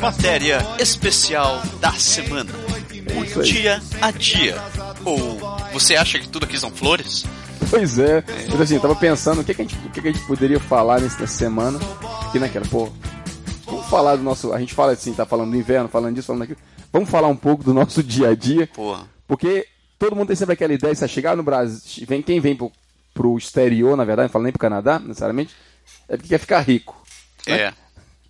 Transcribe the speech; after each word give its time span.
Matéria 0.00 0.58
especial 0.78 1.60
da 1.78 1.92
semana. 1.92 2.50
O 3.14 3.42
dia 3.42 3.80
a 4.00 4.10
dia. 4.10 4.56
Ou 5.04 5.38
você 5.72 5.94
acha 5.94 6.18
que 6.18 6.28
tudo 6.28 6.44
aqui 6.44 6.58
são 6.58 6.70
flores? 6.70 7.26
Pois 7.68 7.98
é. 7.98 8.24
Mas 8.50 8.60
assim, 8.62 8.76
eu 8.76 8.80
tava 8.80 8.96
pensando 8.96 9.42
o 9.42 9.44
que, 9.44 9.52
que, 9.52 9.60
a, 9.60 9.64
gente, 9.64 9.76
o 9.86 9.90
que, 9.90 10.00
que 10.00 10.08
a 10.08 10.12
gente 10.12 10.26
poderia 10.26 10.58
falar 10.58 11.00
nessa 11.00 11.26
semana. 11.26 11.78
Que 12.32 12.38
naquela, 12.38 12.64
pô. 12.66 12.90
Vamos 13.66 13.86
falar 13.86 14.16
do 14.16 14.22
nosso. 14.22 14.52
A 14.52 14.58
gente 14.58 14.74
fala 14.74 14.92
assim, 14.92 15.12
tá 15.12 15.26
falando 15.26 15.50
do 15.50 15.56
inverno, 15.56 15.88
falando 15.88 16.14
disso, 16.14 16.28
falando 16.28 16.40
daquilo. 16.40 16.60
Vamos 16.90 17.10
falar 17.10 17.28
um 17.28 17.36
pouco 17.36 17.62
do 17.62 17.74
nosso 17.74 18.02
dia 18.04 18.30
a 18.30 18.34
dia. 18.34 18.66
Porra. 18.68 19.06
Porque 19.28 19.66
todo 19.98 20.16
mundo 20.16 20.28
tem 20.28 20.36
sempre 20.36 20.54
aquela 20.54 20.72
ideia, 20.72 20.94
se 20.94 21.06
chegar 21.08 21.36
no 21.36 21.42
Brasil, 21.42 22.06
vem 22.08 22.22
quem 22.22 22.40
vem 22.40 22.56
pro, 22.56 22.72
pro 23.12 23.36
exterior, 23.36 23.96
na 23.98 24.04
verdade, 24.04 24.28
não 24.28 24.32
fala 24.32 24.44
nem 24.44 24.52
pro 24.52 24.58
Canadá, 24.58 24.98
necessariamente, 24.98 25.54
é 26.08 26.16
porque 26.16 26.30
quer 26.30 26.38
ficar 26.38 26.60
rico. 26.60 27.00
É. 27.46 27.72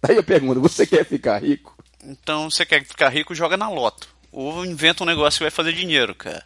Daí 0.03 0.17
eu 0.17 0.23
pergunto, 0.23 0.61
você 0.61 0.87
quer 0.87 1.05
ficar 1.05 1.43
rico? 1.43 1.77
Então 2.03 2.51
você 2.51 2.65
quer 2.65 2.85
ficar 2.85 3.09
rico, 3.09 3.35
joga 3.35 3.57
na 3.57 3.69
loto. 3.69 4.09
Ou 4.33 4.65
inventa 4.65 5.03
um 5.03 5.07
negócio 5.07 5.39
que 5.39 5.45
vai 5.45 5.51
fazer 5.51 5.73
dinheiro, 5.73 6.15
cara. 6.15 6.45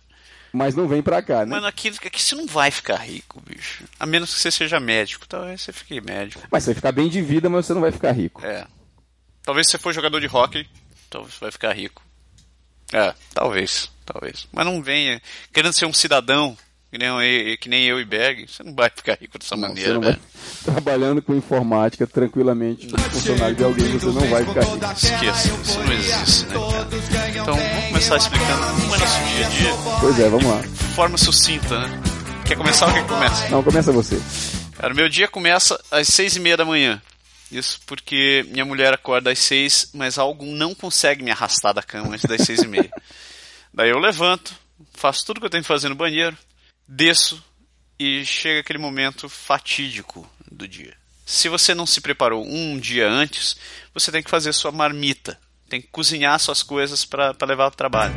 Mas 0.52 0.74
não 0.74 0.86
vem 0.86 1.02
pra 1.02 1.20
cá, 1.20 1.44
né? 1.44 1.54
Mano, 1.56 1.66
aqui, 1.66 1.88
aqui 1.88 2.22
você 2.22 2.34
não 2.34 2.46
vai 2.46 2.70
ficar 2.70 2.96
rico, 2.96 3.40
bicho. 3.40 3.84
A 3.98 4.06
menos 4.06 4.32
que 4.32 4.40
você 4.40 4.50
seja 4.50 4.78
médico. 4.78 5.26
Talvez 5.26 5.60
você 5.60 5.72
fique 5.72 6.00
médico. 6.00 6.46
Mas 6.50 6.62
você 6.62 6.70
vai 6.70 6.74
ficar 6.76 6.92
bem 6.92 7.08
de 7.08 7.20
vida, 7.20 7.50
mas 7.50 7.66
você 7.66 7.74
não 7.74 7.80
vai 7.80 7.90
ficar 7.90 8.12
rico. 8.12 8.44
É. 8.44 8.66
Talvez 9.42 9.66
se 9.66 9.72
você 9.72 9.78
for 9.78 9.92
jogador 9.92 10.20
de 10.20 10.28
hockey, 10.28 10.66
talvez 11.10 11.34
você 11.34 11.40
vai 11.40 11.50
ficar 11.50 11.72
rico. 11.72 12.02
É, 12.92 13.12
talvez, 13.34 13.90
talvez. 14.06 14.46
Mas 14.52 14.64
não 14.64 14.80
venha 14.80 15.20
querendo 15.52 15.72
ser 15.72 15.86
um 15.86 15.92
cidadão, 15.92 16.56
que 16.94 16.98
nem, 16.98 17.08
eu, 17.08 17.58
que 17.58 17.68
nem 17.68 17.84
eu 17.86 18.00
e 18.00 18.04
Berg, 18.04 18.46
você 18.46 18.62
não 18.62 18.72
vai 18.72 18.88
ficar 18.88 19.18
rico 19.20 19.36
dessa 19.36 19.56
Não, 19.56 19.66
maneira, 19.68 19.98
velho. 19.98 20.02
vai- 20.02 20.18
Trabalhando 20.74 21.20
com 21.20 21.34
informática 21.34 22.06
tranquilamente, 22.06 22.86
como 22.86 23.02
funcionário 23.10 23.56
de 23.56 23.64
alguém, 23.64 23.88
você 23.98 24.06
não 24.06 24.28
vai 24.28 24.44
ficar 24.44 24.60
rico. 24.62 24.92
Esqueça, 24.92 25.48
isso 25.62 25.78
não 25.80 25.92
existe, 25.92 26.46
né, 26.46 26.54
cara? 26.54 27.28
Então 27.30 27.56
vamos 27.56 27.84
começar 27.88 28.16
explicando 28.16 28.66
como 28.80 28.94
é 28.94 28.98
nosso 28.98 29.24
dia 29.24 29.46
a 29.46 29.48
dia, 29.48 29.70
Pois 30.00 30.20
é, 30.20 30.28
vamos 30.28 30.44
lá. 30.46 30.60
de 30.60 30.68
forma 30.94 31.18
sucinta, 31.18 31.80
né? 31.80 32.02
Quer 32.46 32.56
começar 32.56 32.86
ou 32.86 32.92
quer 32.92 33.02
que 33.02 33.08
comece? 33.08 33.48
Não, 33.50 33.62
começa 33.64 33.90
você. 33.92 34.20
Cara, 34.78 34.94
meu 34.94 35.08
dia 35.08 35.26
começa 35.26 35.82
às 35.90 36.06
seis 36.06 36.36
e 36.36 36.40
meia 36.40 36.56
da 36.56 36.64
manhã. 36.64 37.02
Isso 37.50 37.80
porque 37.86 38.46
minha 38.50 38.64
mulher 38.64 38.94
acorda 38.94 39.32
às 39.32 39.38
seis, 39.40 39.90
mas 39.92 40.16
algo 40.16 40.44
não 40.46 40.74
consegue 40.76 41.24
me 41.24 41.30
arrastar 41.32 41.74
da 41.74 41.82
cama 41.82 42.14
antes 42.14 42.24
das 42.26 42.42
seis 42.42 42.60
e 42.62 42.68
meia. 42.68 42.90
Daí 43.74 43.90
eu 43.90 43.98
levanto, 43.98 44.54
faço 44.94 45.26
tudo 45.26 45.40
que 45.40 45.46
eu 45.46 45.50
tenho 45.50 45.62
que 45.64 45.68
fazer 45.68 45.88
no 45.88 45.94
banheiro, 45.96 46.36
desço 46.86 47.42
e 47.98 48.24
chega 48.24 48.60
aquele 48.60 48.78
momento 48.78 49.28
fatídico 49.28 50.28
do 50.50 50.66
dia. 50.66 50.94
Se 51.24 51.48
você 51.48 51.74
não 51.74 51.86
se 51.86 52.00
preparou 52.00 52.44
um 52.46 52.78
dia 52.78 53.08
antes, 53.08 53.56
você 53.94 54.12
tem 54.12 54.22
que 54.22 54.30
fazer 54.30 54.52
sua 54.52 54.70
marmita, 54.70 55.38
tem 55.68 55.80
que 55.80 55.88
cozinhar 55.88 56.38
suas 56.38 56.62
coisas 56.62 57.04
para 57.04 57.34
levar 57.42 57.70
para 57.70 57.74
o 57.74 57.76
trabalho. 57.76 58.14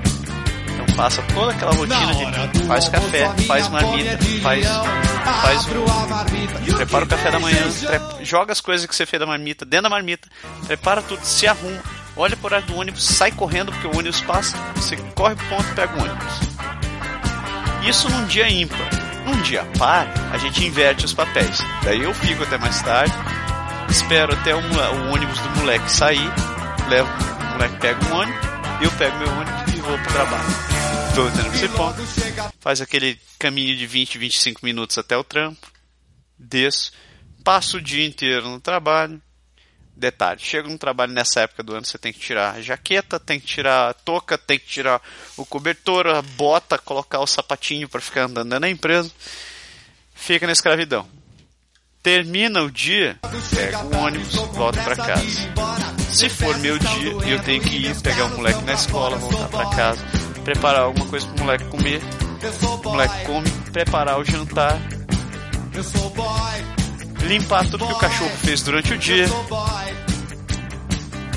Então 0.73 0.95
passa 0.95 1.23
toda 1.33 1.51
aquela 1.53 1.71
rotina 1.71 2.47
de 2.49 2.63
faz 2.65 2.89
café, 2.89 3.29
faz 3.47 3.69
marmita, 3.69 4.17
faz 4.41 4.65
faz 5.41 5.65
o, 5.65 6.75
prepara 6.75 7.05
o 7.05 7.07
café 7.07 7.31
da 7.31 7.39
manhã, 7.39 7.63
joga 8.21 8.51
as 8.51 8.61
coisas 8.61 8.85
que 8.85 8.95
você 8.95 9.05
fez 9.05 9.19
da 9.19 9.25
marmita 9.25 9.65
dentro 9.65 9.83
da 9.83 9.89
marmita, 9.89 10.27
prepara 10.65 11.01
tudo, 11.01 11.23
se 11.23 11.47
arruma, 11.47 11.81
olha 12.15 12.35
por 12.37 12.47
horário 12.47 12.67
do 12.67 12.75
ônibus, 12.75 13.03
sai 13.03 13.31
correndo 13.31 13.71
porque 13.71 13.87
o 13.87 13.97
ônibus 13.97 14.21
passa, 14.21 14.57
você 14.75 14.95
corre 15.15 15.35
pro 15.35 15.47
ponto 15.47 15.69
e 15.69 15.75
pega 15.75 15.93
o 15.93 16.01
ônibus. 16.01 16.46
Isso 17.87 18.09
num 18.09 18.25
dia 18.25 18.49
ímpar. 18.49 18.89
Num 19.25 19.41
dia 19.43 19.63
par, 19.77 20.07
a 20.33 20.37
gente 20.37 20.61
inverte 20.65 21.05
os 21.05 21.13
papéis. 21.13 21.59
Daí 21.85 22.01
eu 22.01 22.13
fico 22.13 22.43
até 22.43 22.57
mais 22.57 22.81
tarde, 22.81 23.13
espero 23.89 24.33
até 24.33 24.53
o, 24.53 24.59
ônibus 25.09 25.39
do 25.39 25.49
moleque 25.61 25.89
sair, 25.89 26.29
levo, 26.89 27.09
o 27.09 27.51
moleque 27.53 27.79
pega 27.79 28.05
um 28.05 28.15
ônibus, 28.17 28.41
eu 28.81 28.91
pego 28.91 29.17
meu 29.17 29.29
ônibus 29.29 29.73
e 29.73 29.79
vou 29.79 29.97
pro 29.99 30.13
trabalho. 30.13 30.49
Tô 31.15 31.31
tendo 31.31 31.55
esse 31.55 31.69
ponto, 31.69 32.01
faz 32.59 32.81
aquele 32.81 33.17
caminho 33.39 33.75
de 33.77 33.87
20, 33.87 34.17
25 34.17 34.65
minutos 34.65 34.97
até 34.97 35.15
o 35.15 35.23
trampo, 35.23 35.71
desço, 36.37 36.91
passo 37.43 37.77
o 37.77 37.81
dia 37.81 38.05
inteiro 38.05 38.49
no 38.49 38.59
trabalho. 38.59 39.21
Detalhe, 39.97 40.39
chega 40.39 40.69
no 40.69 40.77
trabalho 40.77 41.11
nessa 41.11 41.41
época 41.41 41.63
do 41.63 41.73
ano, 41.73 41.83
você 41.83 41.97
tem 41.97 42.13
que 42.13 42.19
tirar 42.19 42.53
a 42.53 42.61
jaqueta, 42.61 43.19
tem 43.19 43.39
que 43.39 43.47
tirar 43.47 43.89
a 43.89 43.93
touca, 43.95 44.37
tem 44.37 44.59
que 44.59 44.67
tirar 44.67 45.01
o 45.35 45.43
cobertor, 45.43 46.05
a 46.05 46.21
bota, 46.21 46.77
colocar 46.77 47.19
o 47.19 47.25
sapatinho 47.25 47.89
para 47.89 47.99
ficar 47.99 48.25
andando 48.25 48.59
na 48.59 48.69
empresa. 48.69 49.11
Fica 50.13 50.45
na 50.45 50.53
escravidão. 50.53 51.07
Termina 52.03 52.61
o 52.61 52.69
dia, 52.69 53.17
pega 53.49 53.83
o 53.83 53.97
ônibus, 53.97 54.35
volta 54.35 54.83
para 54.83 54.95
casa. 54.95 55.25
Se 56.11 56.29
for 56.29 56.55
meu 56.59 56.77
dia, 56.77 57.11
eu 57.27 57.41
tenho 57.41 57.63
que 57.63 57.87
ir 57.87 57.99
pegar 57.99 58.25
o 58.25 58.37
moleque 58.37 58.61
na 58.65 58.73
escola, 58.73 59.17
voltar 59.17 59.49
para 59.49 59.69
casa, 59.75 60.05
preparar 60.43 60.81
alguma 60.81 61.07
coisa 61.07 61.27
pro 61.27 61.43
moleque 61.43 61.65
comer. 61.65 62.01
O 62.85 62.89
moleque 62.89 63.25
come, 63.25 63.49
preparar 63.71 64.19
o 64.19 64.23
jantar, 64.23 64.79
limpar 67.27 67.69
tudo 67.69 67.85
que 67.85 67.93
o 67.93 67.97
cachorro 67.97 68.31
fez 68.37 68.61
durante 68.61 68.93
o 68.93 68.97
dia. 68.97 69.25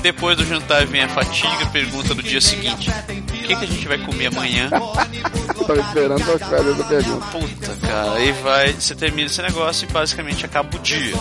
Depois 0.01 0.35
do 0.35 0.43
jantar 0.45 0.85
vem 0.87 1.03
a 1.03 1.09
fatiga, 1.09 1.67
pergunta 1.71 2.15
do 2.15 2.23
dia 2.23 2.41
seguinte: 2.41 2.89
o 2.89 3.47
que, 3.47 3.55
que 3.55 3.63
a 3.65 3.67
gente 3.67 3.87
vai 3.87 3.99
comer 3.99 4.27
amanhã? 4.27 4.69
Tava 4.69 5.79
esperando 5.79 6.23
pra 6.23 6.39
fazer 6.39 6.71
essa 6.71 6.83
pergunta. 6.85 7.25
Puta, 7.27 7.87
cara, 7.87 8.13
aí 8.13 8.31
vai, 8.31 8.73
você 8.73 8.95
termina 8.95 9.27
esse 9.27 9.41
negócio 9.41 9.87
e 9.87 9.91
basicamente 9.91 10.45
acaba 10.45 10.75
o 10.75 10.79
dia. 10.79 11.13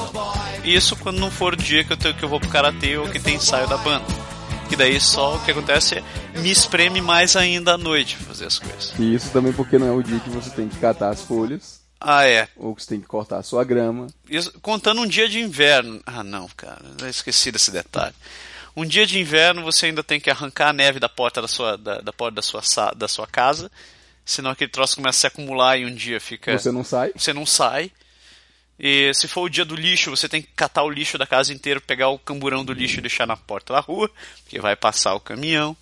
Isso 0.64 0.96
quando 0.96 1.18
não 1.18 1.30
for 1.30 1.52
o 1.52 1.56
dia 1.56 1.84
que 1.84 1.92
eu, 1.92 1.96
tenho, 1.96 2.14
que 2.14 2.22
eu 2.22 2.28
vou 2.28 2.40
pro 2.40 2.48
karatê 2.48 2.96
ou 2.96 3.08
que 3.08 3.18
tem 3.18 3.36
ensaio 3.36 3.68
da 3.68 3.76
banda. 3.76 4.06
Que 4.68 4.76
daí 4.76 5.00
só 5.00 5.34
o 5.36 5.40
que 5.40 5.50
acontece 5.50 5.96
é 5.96 6.38
me 6.38 6.50
espreme 6.50 7.00
mais 7.00 7.36
ainda 7.36 7.74
à 7.74 7.78
noite 7.78 8.16
fazer 8.16 8.46
as 8.46 8.58
coisas. 8.58 8.94
E 8.98 9.14
isso 9.14 9.30
também 9.30 9.52
porque 9.52 9.78
não 9.78 9.88
é 9.88 9.92
o 9.92 10.02
dia 10.02 10.20
que 10.20 10.30
você 10.30 10.48
tem 10.50 10.68
que 10.68 10.78
catar 10.78 11.10
as 11.10 11.22
folhas, 11.22 11.80
Ah, 12.00 12.26
é. 12.26 12.48
ou 12.56 12.74
que 12.74 12.82
você 12.82 12.88
tem 12.88 13.00
que 13.00 13.06
cortar 13.06 13.38
a 13.38 13.42
sua 13.42 13.62
grama. 13.62 14.06
Isso, 14.28 14.58
contando 14.60 15.02
um 15.02 15.06
dia 15.06 15.28
de 15.28 15.38
inverno. 15.38 16.00
Ah, 16.06 16.24
não, 16.24 16.48
cara, 16.48 16.80
eu 16.98 17.08
esqueci 17.08 17.52
desse 17.52 17.70
detalhe. 17.70 18.14
Um 18.74 18.86
dia 18.86 19.04
de 19.04 19.18
inverno 19.18 19.62
você 19.62 19.86
ainda 19.86 20.02
tem 20.02 20.18
que 20.18 20.30
arrancar 20.30 20.68
a 20.68 20.72
neve 20.72 20.98
da 20.98 21.08
porta 21.08 21.42
da 21.42 21.48
sua, 21.48 21.76
da, 21.76 22.00
da 22.00 22.12
porta 22.12 22.36
da 22.36 22.42
sua, 22.42 22.62
da 22.94 23.06
sua 23.06 23.26
casa, 23.26 23.70
senão 24.24 24.50
aquele 24.50 24.70
troço 24.70 24.96
começa 24.96 25.18
a 25.18 25.20
se 25.20 25.26
acumular 25.26 25.76
e 25.76 25.84
um 25.84 25.94
dia 25.94 26.20
fica. 26.20 26.56
Você 26.56 26.72
não 26.72 26.84
sai. 26.84 27.12
você 27.14 27.32
não 27.32 27.44
sai. 27.44 27.92
E 28.78 29.12
se 29.12 29.28
for 29.28 29.42
o 29.42 29.50
dia 29.50 29.64
do 29.64 29.74
lixo, 29.74 30.08
você 30.08 30.26
tem 30.26 30.40
que 30.40 30.48
catar 30.56 30.84
o 30.84 30.90
lixo 30.90 31.18
da 31.18 31.26
casa 31.26 31.52
inteira, 31.52 31.82
pegar 31.82 32.08
o 32.08 32.18
camburão 32.18 32.64
do 32.64 32.72
lixo 32.72 32.96
e 32.96 33.02
deixar 33.02 33.26
na 33.26 33.36
porta 33.36 33.74
da 33.74 33.80
rua, 33.80 34.10
porque 34.42 34.58
vai 34.58 34.74
passar 34.74 35.14
o 35.14 35.20
caminhão. 35.20 35.76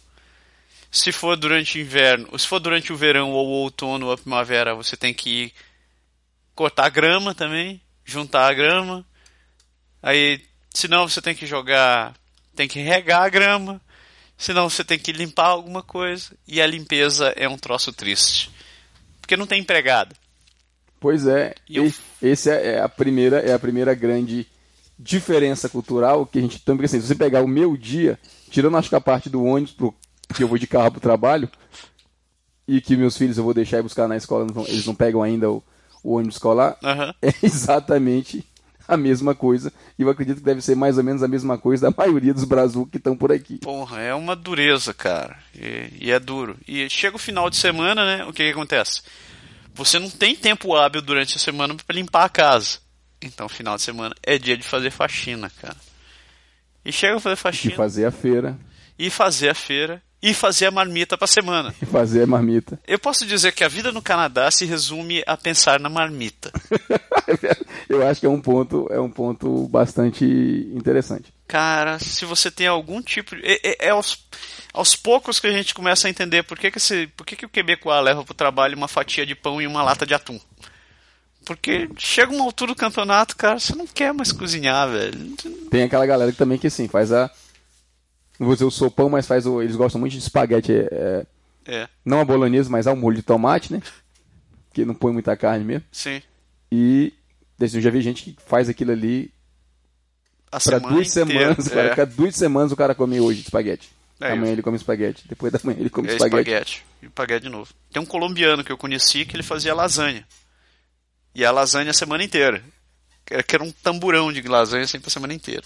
Se 0.90 1.12
for 1.12 1.36
durante 1.36 1.78
o 1.78 1.80
inverno, 1.80 2.36
se 2.36 2.46
for 2.46 2.58
durante 2.58 2.92
o 2.92 2.96
verão 2.96 3.30
ou 3.30 3.46
o 3.46 3.50
outono 3.50 4.06
ou 4.06 4.12
a 4.12 4.18
primavera, 4.18 4.74
você 4.74 4.96
tem 4.96 5.14
que 5.14 5.44
ir 5.44 5.52
cortar 6.58 6.86
a 6.86 6.91
grama 6.91 7.36
também, 7.36 7.80
juntar 8.04 8.50
a 8.50 8.52
grama. 8.52 9.06
Aí, 10.02 10.41
senão 10.74 11.08
você 11.08 11.22
tem 11.22 11.32
que 11.32 11.46
jogar, 11.46 12.16
tem 12.56 12.66
que 12.66 12.80
regar 12.80 13.22
a 13.22 13.28
grama, 13.28 13.80
senão 14.36 14.68
você 14.68 14.82
tem 14.82 14.98
que 14.98 15.12
limpar 15.12 15.47
alguma 15.47 15.84
coisa. 15.84 16.32
E 16.48 16.60
a 16.60 16.66
limpeza 16.66 17.28
é 17.36 17.48
um 17.48 17.56
troço 17.56 17.92
triste, 17.92 18.50
porque 19.20 19.36
não 19.36 19.47
tem 19.47 19.60
empregada. 19.60 20.16
Pois 20.98 21.28
é, 21.28 21.54
E 21.68 21.76
eu- 21.76 21.92
esse 22.20 22.50
é 22.50 22.72
é 22.74 22.80
a 22.80 22.88
primeira 22.88 23.38
é 23.38 23.52
a 23.52 23.58
primeira 23.58 23.94
grande 23.94 24.44
diferença 24.98 25.68
cultural 25.68 26.26
que 26.26 26.41
a 26.41 26.42
gente 26.42 26.58
porque 26.58 26.86
assim, 26.86 27.00
se 27.00 27.06
você 27.06 27.14
pegar 27.14 27.41
o 27.41 27.47
meu 27.47 27.76
dia, 27.76 28.18
tirando 28.50 28.77
acho 28.77 28.88
que 28.88 28.97
a 28.97 29.00
parte 29.00 29.30
do 29.30 29.44
ônibus 29.44 29.72
pro, 29.74 29.94
que 30.34 30.42
eu 30.42 30.48
vou 30.48 30.59
de 30.59 30.66
carro 30.66 30.91
pro 30.91 31.00
trabalho 31.00 31.48
e 32.66 32.80
que 32.80 32.97
meus 32.97 33.16
filhos 33.16 33.38
eu 33.38 33.44
vou 33.44 33.54
deixar 33.54 33.78
e 33.78 33.83
buscar 33.83 34.09
na 34.09 34.16
escola, 34.16 34.44
não 34.53 34.66
eles 34.66 34.86
não 34.86 34.94
pegam 34.97 35.22
ainda 35.22 35.48
o, 35.48 35.62
o 36.03 36.16
ônibus 36.16 36.36
escolar, 36.36 36.77
Aham. 36.83 37.15
é 37.22 37.33
exatamente 37.42 38.45
a 38.86 38.97
mesma 38.97 39.34
coisa. 39.34 39.72
E 39.98 40.03
eu 40.03 40.09
acredito 40.09 40.39
que 40.39 40.45
deve 40.45 40.62
ser 40.62 40.74
mais 40.74 40.97
ou 40.97 41.04
menos 41.04 41.22
a 41.22 41.28
mesma 41.28 41.59
coisa 41.59 41.91
da 41.91 41.95
maioria 41.97 42.33
dos 42.33 42.45
Brasil 42.45 42.89
que 42.91 42.97
estão 42.97 43.15
por 43.15 43.30
aqui. 43.30 43.59
Porra, 43.59 44.00
é 44.00 44.15
uma 44.15 44.34
dureza, 44.34 44.95
cara. 44.95 45.39
E, 45.54 46.06
e 46.06 46.10
é 46.10 46.18
duro. 46.18 46.56
E 46.66 46.89
chega 46.89 47.16
o 47.16 47.18
final 47.18 47.50
de 47.50 47.56
semana, 47.56 48.04
né? 48.04 48.24
O 48.24 48.33
que, 48.33 48.45
que 48.45 48.50
acontece? 48.50 49.03
Você 49.74 49.98
não 49.98 50.09
tem 50.09 50.34
tempo 50.34 50.74
hábil 50.74 51.03
durante 51.03 51.36
a 51.36 51.41
semana 51.41 51.74
para 51.74 51.95
limpar 51.95 52.24
a 52.24 52.28
casa. 52.28 52.78
Então, 53.21 53.48
final 53.48 53.77
de 53.77 53.83
semana 53.83 54.15
é 54.22 54.39
dia 54.39 54.56
de 54.56 54.62
fazer 54.62 54.91
faxina, 54.91 55.50
cara. 55.60 55.77
E 56.84 56.92
chega 56.92 57.16
a 57.16 57.21
fazer 57.21 57.36
faxina, 57.36 57.74
fazer 57.74 58.04
a 58.06 58.10
feira, 58.10 58.59
e 58.98 59.10
fazer 59.10 59.50
a 59.50 59.54
feira, 59.54 60.03
e 60.20 60.34
fazer 60.34 60.66
a 60.66 60.70
marmita 60.70 61.16
pra 61.16 61.26
semana. 61.26 61.74
e 61.80 61.86
fazer 61.86 62.22
a 62.22 62.26
marmita. 62.26 62.78
Eu 62.86 62.98
posso 62.98 63.24
dizer 63.26 63.53
que 63.53 63.62
a 63.62 63.68
vida 63.68 63.92
no 63.92 64.03
Canadá 64.03 64.50
se 64.50 64.65
resume 64.65 65.22
a 65.26 65.36
pensar 65.36 65.78
na 65.78 65.88
marmita. 65.88 66.50
eu 67.88 68.06
acho 68.06 68.20
que 68.20 68.26
é 68.26 68.28
um 68.28 68.41
ponto, 68.41 68.88
é 68.91 69.00
um 69.00 69.10
ponto 69.10 69.68
bastante 69.68 70.24
interessante. 70.74 71.32
Cara, 71.47 71.98
se 71.98 72.24
você 72.24 72.50
tem 72.50 72.66
algum 72.66 73.00
tipo 73.00 73.34
de. 73.36 73.42
É, 73.44 73.60
é- 73.62 73.86
é 73.86 73.91
aos, 73.91 74.18
aos 74.72 74.94
poucos 74.97 75.38
que 75.41 75.47
a 75.47 75.53
gente 75.53 75.72
começa 75.74 76.06
a 76.06 76.10
entender 76.10 76.42
por 76.42 76.59
que, 76.59 76.71
que, 76.71 76.78
esse, 76.78 77.06
por 77.16 77.24
que, 77.24 77.36
que 77.36 77.47
o 77.47 77.48
quebecois 77.48 78.04
leva 78.04 78.24
pro 78.24 78.34
trabalho 78.34 78.76
uma 78.76 78.88
fatia 78.88 79.24
de 79.24 79.34
pão 79.34 79.60
e 79.62 79.66
uma 79.66 79.82
lata 79.82 80.04
de 80.04 80.14
atum. 80.14 80.38
Porque 81.47 81.88
chega 81.97 82.30
uma 82.34 82.44
altura 82.44 82.72
do 82.72 82.76
campeonato, 82.76 83.34
cara, 83.34 83.59
você 83.59 83.74
não 83.74 83.86
quer 83.86 84.12
mais 84.12 84.32
cozinhar, 84.32 84.86
velho. 84.91 85.34
Tem 85.71 85.84
aquela 85.84 86.04
galera 86.04 86.30
que 86.30 86.36
também 86.36 86.59
que 86.59 86.66
assim, 86.66 86.88
faz 86.88 87.10
a, 87.10 87.30
vou 88.46 88.54
dizer 88.54 88.64
o 88.64 88.70
sopão, 88.70 89.08
mas 89.08 89.26
faz 89.26 89.46
o, 89.46 89.60
eles 89.62 89.76
gostam 89.76 90.00
muito 90.00 90.12
de 90.12 90.18
espaguete, 90.18 90.72
é, 90.72 91.26
É, 91.66 91.88
não 92.04 92.20
a 92.20 92.24
bolonhesa, 92.24 92.70
mas 92.70 92.86
ao 92.86 92.96
molho 92.96 93.16
de 93.16 93.22
tomate, 93.22 93.72
né? 93.72 93.82
Que 94.72 94.84
não 94.84 94.94
põe 94.94 95.12
muita 95.12 95.36
carne 95.36 95.64
mesmo. 95.64 95.84
sim. 95.92 96.22
E 96.70 97.12
assim, 97.60 97.78
eu 97.78 97.82
já 97.82 97.90
vi 97.90 98.00
gente 98.02 98.22
que 98.24 98.36
faz 98.46 98.68
aquilo 98.68 98.92
ali 98.92 99.32
A 100.52 100.60
para 100.60 100.60
semana 100.60 100.88
duas 100.94 101.16
inteira. 101.16 101.28
semanas. 101.54 101.68
Cara, 101.72 101.88
é, 101.88 101.94
cada 101.94 102.14
duas 102.14 102.36
semanas 102.36 102.72
o 102.72 102.76
cara 102.76 102.94
come 102.94 103.18
hoje 103.20 103.40
espaguete. 103.40 103.90
É, 104.20 104.32
Amanhã 104.32 104.52
ele 104.52 104.62
come 104.62 104.76
espaguete. 104.76 105.24
Depois 105.28 105.52
da 105.52 105.58
manhã 105.64 105.78
ele 105.80 105.88
come 105.90 106.08
é 106.08 106.12
espaguete. 106.12 106.50
espaguete. 106.50 106.84
E 107.02 107.06
espaguete 107.06 107.44
de 107.44 107.48
novo. 107.50 107.72
Tem 107.90 108.02
um 108.02 108.06
colombiano 108.06 108.62
que 108.64 108.70
eu 108.70 108.76
conheci 108.76 109.24
que 109.24 109.34
ele 109.36 109.42
fazia 109.42 109.74
lasanha. 109.74 110.26
E 111.34 111.44
a 111.44 111.50
lasanha 111.50 111.90
a 111.90 111.94
semana 111.94 112.22
inteira. 112.24 112.62
Que 113.24 113.54
era 113.54 113.62
um 113.64 113.70
tamburão 113.70 114.32
de 114.32 114.42
lasanha 114.42 114.86
sempre 114.86 115.08
a 115.08 115.10
semana 115.10 115.32
inteira. 115.34 115.62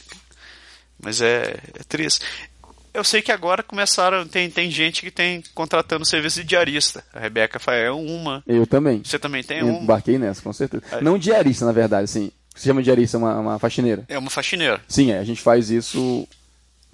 Mas 1.00 1.20
é, 1.20 1.56
é 1.74 1.82
triste. 1.88 2.24
Eu 2.94 3.02
sei 3.04 3.22
que 3.22 3.32
agora 3.32 3.62
começaram. 3.62 4.26
Tem, 4.26 4.50
tem 4.50 4.70
gente 4.70 5.00
que 5.02 5.10
tem 5.10 5.42
contratando 5.54 6.04
serviço 6.04 6.40
de 6.40 6.46
diarista. 6.46 7.02
A 7.12 7.20
Rebeca 7.20 7.58
é 7.72 7.90
uma. 7.90 8.42
Eu 8.46 8.66
também. 8.66 9.02
Você 9.04 9.18
também 9.18 9.42
tem 9.42 9.60
Eu 9.60 9.66
uma. 9.68 9.78
embarquei 9.82 10.18
nessa, 10.18 10.42
com 10.42 10.52
certeza. 10.52 10.82
É. 10.92 11.00
Não 11.00 11.18
diarista, 11.18 11.64
na 11.64 11.72
verdade, 11.72 12.04
assim. 12.04 12.30
Se 12.54 12.66
chama 12.66 12.82
diarista 12.82 13.16
uma, 13.16 13.38
uma 13.38 13.58
faxineira. 13.58 14.04
É 14.08 14.18
uma 14.18 14.28
faxineira. 14.28 14.78
Sim, 14.86 15.10
é, 15.10 15.18
a 15.18 15.24
gente 15.24 15.40
faz 15.40 15.70
isso 15.70 16.28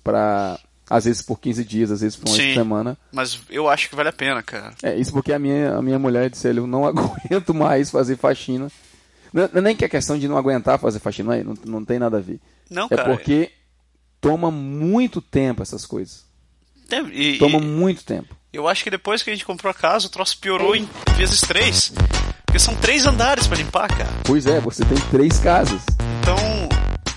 pra. 0.05 0.59
Às 0.91 1.05
vezes 1.05 1.21
por 1.21 1.39
15 1.39 1.65
dias, 1.65 1.91
às 1.91 2.01
vezes 2.01 2.17
por 2.17 2.29
uma 2.31 2.37
Sim. 2.37 2.55
semana. 2.55 2.97
Mas 3.13 3.41
eu 3.51 3.69
acho 3.69 3.91
que 3.91 3.95
vale 3.97 4.09
a 4.09 4.13
pena, 4.13 4.43
cara. 4.43 4.73
É, 4.83 4.97
isso 4.97 5.13
porque 5.13 5.35
a 5.35 5.39
minha, 5.39 5.75
a 5.75 5.83
minha 5.83 5.99
mulher 5.99 6.31
disse, 6.31 6.49
eu 6.49 6.67
não 6.67 6.87
aguento 6.89 7.53
mais 7.53 7.91
fazer 7.91 8.17
faxina. 8.17 8.71
Não, 9.31 9.43
é 9.53 9.61
nem 9.61 9.77
que 9.77 9.85
é 9.85 9.89
questão 9.89 10.19
de 10.19 10.27
não 10.27 10.39
aguentar 10.39 10.79
fazer 10.79 10.99
faxina, 10.99 11.43
não, 11.45 11.53
é, 11.53 11.57
não, 11.67 11.85
tem 11.85 11.99
nada 11.99 12.17
a 12.17 12.21
ver. 12.21 12.41
Não, 12.71 12.87
É 12.91 12.97
cara. 12.97 13.11
porque 13.15 13.51
toma 14.21 14.51
muito 14.51 15.21
tempo 15.21 15.63
essas 15.63 15.85
coisas. 15.87 16.25
Tem- 16.89 17.07
e- 17.13 17.39
Toma 17.39 17.59
e- 17.59 17.63
muito 17.63 18.05
tempo. 18.05 18.35
Eu 18.53 18.67
acho 18.67 18.83
que 18.83 18.91
depois 18.91 19.23
que 19.23 19.31
a 19.31 19.33
gente 19.35 19.45
comprou 19.45 19.71
a 19.71 19.75
casa, 19.75 20.07
o 20.07 20.11
troço 20.11 20.39
piorou 20.39 20.75
em 20.75 20.89
vezes 21.17 21.41
três. 21.41 21.93
Porque 22.47 22.59
são 22.59 22.75
três 22.77 23.05
andares 23.07 23.47
pra 23.47 23.59
limpar, 23.59 23.89
cara. 23.89 24.09
Pois 24.25 24.47
é, 24.47 24.59
você 24.59 24.83
tem 24.85 24.97
três 25.11 25.39
casas. 25.39 25.83
Então 26.23 26.37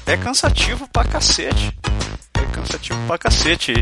é 0.05 0.17
cansativo 0.17 0.87
pra 0.91 1.05
cacete. 1.05 1.73
É 2.33 2.45
cansativo 2.51 2.99
pra 3.07 3.17
cacete. 3.17 3.73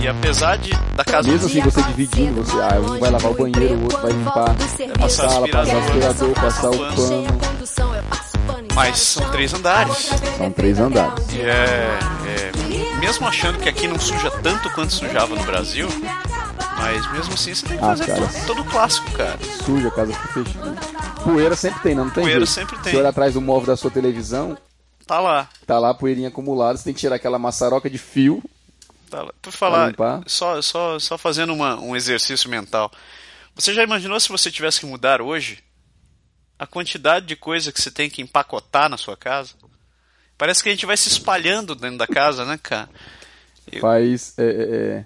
E 0.00 0.06
apesar 0.06 0.56
de 0.58 0.70
da 0.94 1.02
casa 1.04 1.26
Mesmo 1.28 1.46
assim, 1.46 1.60
você 1.62 1.82
dividindo, 1.82 2.44
você, 2.44 2.56
ah, 2.60 2.78
um 2.78 2.98
vai 3.00 3.10
lavar 3.10 3.32
o 3.32 3.34
banheiro, 3.34 3.76
o 3.78 3.82
outro 3.84 3.98
vai 4.02 4.12
limpar 4.12 4.50
a 4.50 4.98
Passar 4.98 5.30
sala, 5.30 5.48
passar 5.48 5.74
o 5.74 5.78
aspirador, 5.78 5.82
aspirador, 5.82 6.34
passar 6.34 6.70
o 6.70 6.78
pano. 6.78 7.40
Mas 8.76 8.98
são 9.00 9.28
três 9.32 9.52
andares. 9.52 9.96
São 10.36 10.52
três 10.52 10.78
andares. 10.78 11.24
E 11.32 11.40
é, 11.40 11.98
é- 12.28 12.96
Mesmo 13.00 13.26
achando 13.26 13.58
que 13.58 13.68
aqui 13.68 13.86
não 13.88 13.98
suja 13.98 14.30
tanto 14.42 14.68
quanto 14.70 14.92
sujava 14.92 15.34
no 15.34 15.44
Brasil, 15.44 15.86
mas 16.78 17.12
mesmo 17.12 17.34
assim 17.34 17.54
você 17.54 17.66
tem 17.66 17.76
que 17.78 17.84
Ah, 17.84 17.88
fazer 17.88 18.06
cara. 18.06 18.20
todo, 18.26 18.46
todo 18.46 18.64
clássico, 18.64 19.10
cara. 19.12 19.38
Suja, 19.64 19.90
casa 19.90 20.12
fica 20.12 20.28
fechada. 20.44 20.76
Poeira 21.22 21.54
sempre 21.56 21.80
tem, 21.82 21.94
né? 21.94 22.02
não 22.02 22.10
tem 22.10 22.22
Poeira 22.24 22.40
jeito. 22.40 22.50
sempre 22.52 22.76
tem. 22.78 22.92
Se 22.92 22.98
olha 22.98 23.08
atrás 23.10 23.34
do 23.34 23.40
móvel 23.40 23.66
da 23.66 23.76
sua 23.76 23.90
televisão, 23.90 24.56
Tá 25.06 25.20
lá. 25.20 25.48
tá 25.66 25.78
lá 25.78 25.90
a 25.90 25.94
poeirinha 25.94 26.28
acumulada, 26.28 26.76
você 26.78 26.84
tem 26.84 26.94
que 26.94 27.00
tirar 27.00 27.16
aquela 27.16 27.38
maçaroca 27.38 27.88
de 27.88 27.98
fio. 27.98 28.42
Tá 29.10 29.22
lá. 29.22 29.30
Por 29.40 29.52
falar, 29.52 29.92
só, 30.26 30.60
só, 30.60 30.98
só 30.98 31.16
fazendo 31.18 31.52
uma- 31.52 31.78
um 31.78 31.94
exercício 31.94 32.50
mental. 32.50 32.90
Você 33.54 33.72
já 33.72 33.82
imaginou 33.84 34.18
se 34.18 34.28
você 34.28 34.50
tivesse 34.50 34.80
que 34.80 34.86
mudar 34.86 35.20
hoje? 35.22 35.58
A 36.58 36.66
quantidade 36.66 37.26
de 37.26 37.36
coisa 37.36 37.70
que 37.70 37.80
você 37.80 37.90
tem 37.90 38.08
que 38.08 38.22
empacotar 38.22 38.88
na 38.88 38.96
sua 38.96 39.16
casa? 39.16 39.52
Parece 40.38 40.62
que 40.62 40.68
a 40.68 40.72
gente 40.72 40.86
vai 40.86 40.96
se 40.96 41.08
espalhando 41.08 41.74
dentro 41.74 41.98
da 41.98 42.06
casa, 42.06 42.44
né, 42.44 42.58
cara? 42.62 42.88
Eu- 43.70 43.80
Faz. 43.80 44.34
é, 44.38 44.44
é, 44.44 44.48
é, 44.98 45.04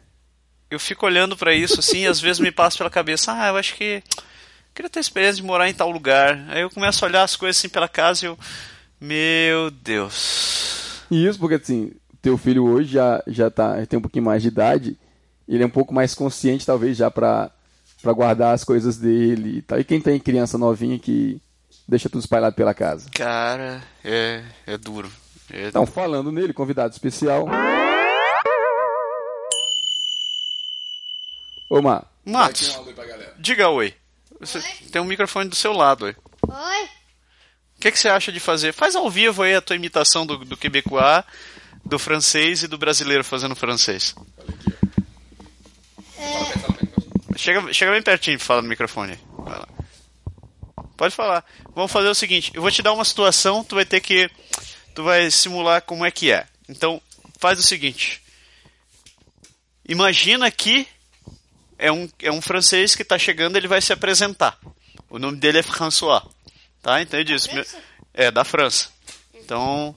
Eu 0.71 0.79
fico 0.79 1.07
olhando 1.07 1.37
pra 1.37 1.53
isso 1.55 1.81
assim 1.81 2.01
e 2.03 2.07
às 2.07 2.21
vezes 2.21 2.39
me 2.39 2.53
passa 2.53 2.79
pela 2.79 2.91
cabeça, 2.91 3.33
ah, 3.33 3.49
eu 3.49 3.57
acho 3.57 3.75
que 3.75 4.03
queria 4.75 4.89
ter 4.91 4.99
a 4.99 5.03
experiência 5.03 5.37
de 5.41 5.47
morar 5.47 5.69
em 5.69 5.75
tal 5.75 5.91
lugar. 5.91 6.45
Aí 6.49 6.61
eu 6.63 6.71
começo 6.71 7.05
a 7.05 7.09
olhar 7.09 7.23
as 7.25 7.35
coisas 7.37 7.59
assim 7.59 7.69
pela 7.69 7.89
casa 7.89 8.25
e 8.25 8.29
eu, 8.29 8.39
meu 9.01 9.71
Deus. 9.71 11.03
E 11.11 11.27
isso 11.27 11.39
porque, 11.39 11.57
assim, 11.57 11.93
teu 12.23 12.37
filho 12.39 12.65
hoje 12.65 12.93
já, 12.93 13.23
já 13.27 13.51
tá, 13.51 13.85
tem 13.87 13.99
um 13.99 14.03
pouquinho 14.03 14.25
mais 14.25 14.43
de 14.43 14.49
idade, 14.49 14.97
ele 15.49 15.63
é 15.63 15.67
um 15.67 15.71
pouco 15.71 15.93
mais 15.93 16.15
consciente, 16.15 16.65
talvez, 16.67 16.97
já 16.97 17.11
pra, 17.11 17.51
pra 18.03 18.13
guardar 18.13 18.55
as 18.55 18.65
coisas 18.65 18.97
dele 18.97 19.59
e 19.59 19.63
tal. 19.63 19.79
E 19.79 19.85
quem 19.85 20.01
tem 20.01 20.19
criança 20.19 20.57
novinha 20.59 20.99
que 20.99 21.41
deixa 21.87 22.09
tudo 22.09 22.21
espalhado 22.21 22.55
pela 22.57 22.75
casa. 22.75 23.09
Cara, 23.11 23.83
é, 24.05 24.43
é 24.67 24.79
duro. 24.79 25.11
É 25.53 25.69
Então, 25.69 25.85
falando 25.85 26.31
nele, 26.31 26.53
convidado 26.53 26.93
especial. 26.93 27.47
Ô, 31.69 31.81
Mar, 31.81 32.05
Matos, 32.25 32.79
diga 33.39 33.69
oi. 33.69 33.95
Você 34.41 34.61
tem 34.91 35.01
um 35.01 35.05
microfone 35.05 35.49
do 35.49 35.55
seu 35.55 35.73
lado 35.73 36.07
aí. 36.07 36.17
Oi? 36.49 36.85
O 37.77 37.81
que, 37.81 37.93
que 37.93 37.99
você 37.99 38.09
acha 38.09 38.31
de 38.33 38.41
fazer? 38.41 38.73
Faz 38.73 38.95
ao 38.95 39.09
vivo 39.11 39.43
aí 39.43 39.55
a 39.55 39.61
tua 39.61 39.77
imitação 39.77 40.27
do, 40.27 40.39
do 40.39 40.57
quebecois, 40.57 41.25
do 41.85 41.99
francês 41.99 42.63
e 42.63 42.69
do 42.69 42.77
brasileiro 42.77 43.25
fazendo 43.25 43.57
francês. 43.57 44.15
Chega, 47.41 47.73
chega 47.73 47.93
bem 47.93 48.03
pertinho 48.03 48.37
e 48.37 48.39
fala 48.39 48.61
no 48.61 48.69
microfone. 48.69 49.19
Vai 49.39 49.59
lá. 49.59 49.69
Pode 50.95 51.15
falar. 51.15 51.43
Vamos 51.75 51.91
fazer 51.91 52.09
o 52.09 52.15
seguinte, 52.15 52.53
eu 52.55 52.61
vou 52.61 52.71
te 52.71 52.83
dar 52.83 52.93
uma 52.93 53.05
situação, 53.05 53.65
tu 53.65 53.77
vai 53.77 53.87
ter 53.87 54.01
que. 54.01 54.31
Tu 54.95 55.03
vai 55.03 55.31
simular 55.31 55.81
como 55.81 56.05
é 56.05 56.11
que 56.11 56.31
é. 56.31 56.47
Então, 56.69 57.01
faz 57.39 57.59
o 57.59 57.63
seguinte. 57.63 58.21
Imagina 59.89 60.51
que 60.51 60.87
é 61.79 61.91
um, 61.91 62.07
é 62.19 62.31
um 62.31 62.43
francês 62.43 62.95
que 62.95 63.01
está 63.01 63.19
chegando, 63.19 63.57
ele 63.57 63.67
vai 63.67 63.81
se 63.81 63.93
apresentar. 63.93 64.59
O 65.09 65.19
nome 65.19 65.39
dele 65.39 65.61
é 65.61 65.63
François. 65.63 66.23
Tá? 66.83 67.01
Então 67.01 67.19
ele 67.19 67.33
diz. 67.33 67.49
É, 68.13 68.31
da 68.31 68.45
França. 68.45 68.91
Então. 69.35 69.95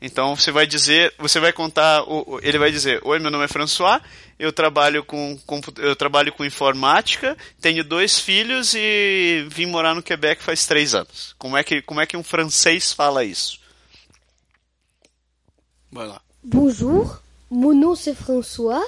Então 0.00 0.36
você 0.36 0.52
vai 0.52 0.66
dizer, 0.66 1.12
você 1.18 1.40
vai 1.40 1.52
contar, 1.52 2.04
ele 2.42 2.58
vai 2.58 2.70
dizer, 2.70 3.00
oi, 3.04 3.18
meu 3.18 3.32
nome 3.32 3.44
é 3.44 3.48
François, 3.48 4.00
eu 4.38 4.52
trabalho 4.52 5.04
com, 5.04 5.36
eu 5.76 5.96
trabalho 5.96 6.32
com 6.32 6.44
informática, 6.44 7.36
tenho 7.60 7.82
dois 7.82 8.18
filhos 8.18 8.74
e 8.74 9.44
vim 9.50 9.66
morar 9.66 9.94
no 9.94 10.02
Quebec 10.02 10.40
faz 10.40 10.66
três 10.66 10.94
anos. 10.94 11.34
Como 11.36 11.56
é 11.56 11.64
que, 11.64 11.82
como 11.82 12.00
é 12.00 12.06
que 12.06 12.16
um 12.16 12.22
francês 12.22 12.92
fala 12.92 13.24
isso? 13.24 13.58
Vai 15.90 16.06
lá. 16.06 16.20
Bonjour, 16.44 17.20
mon 17.50 17.74
nom 17.74 17.96
c'est 17.96 18.14
François, 18.14 18.84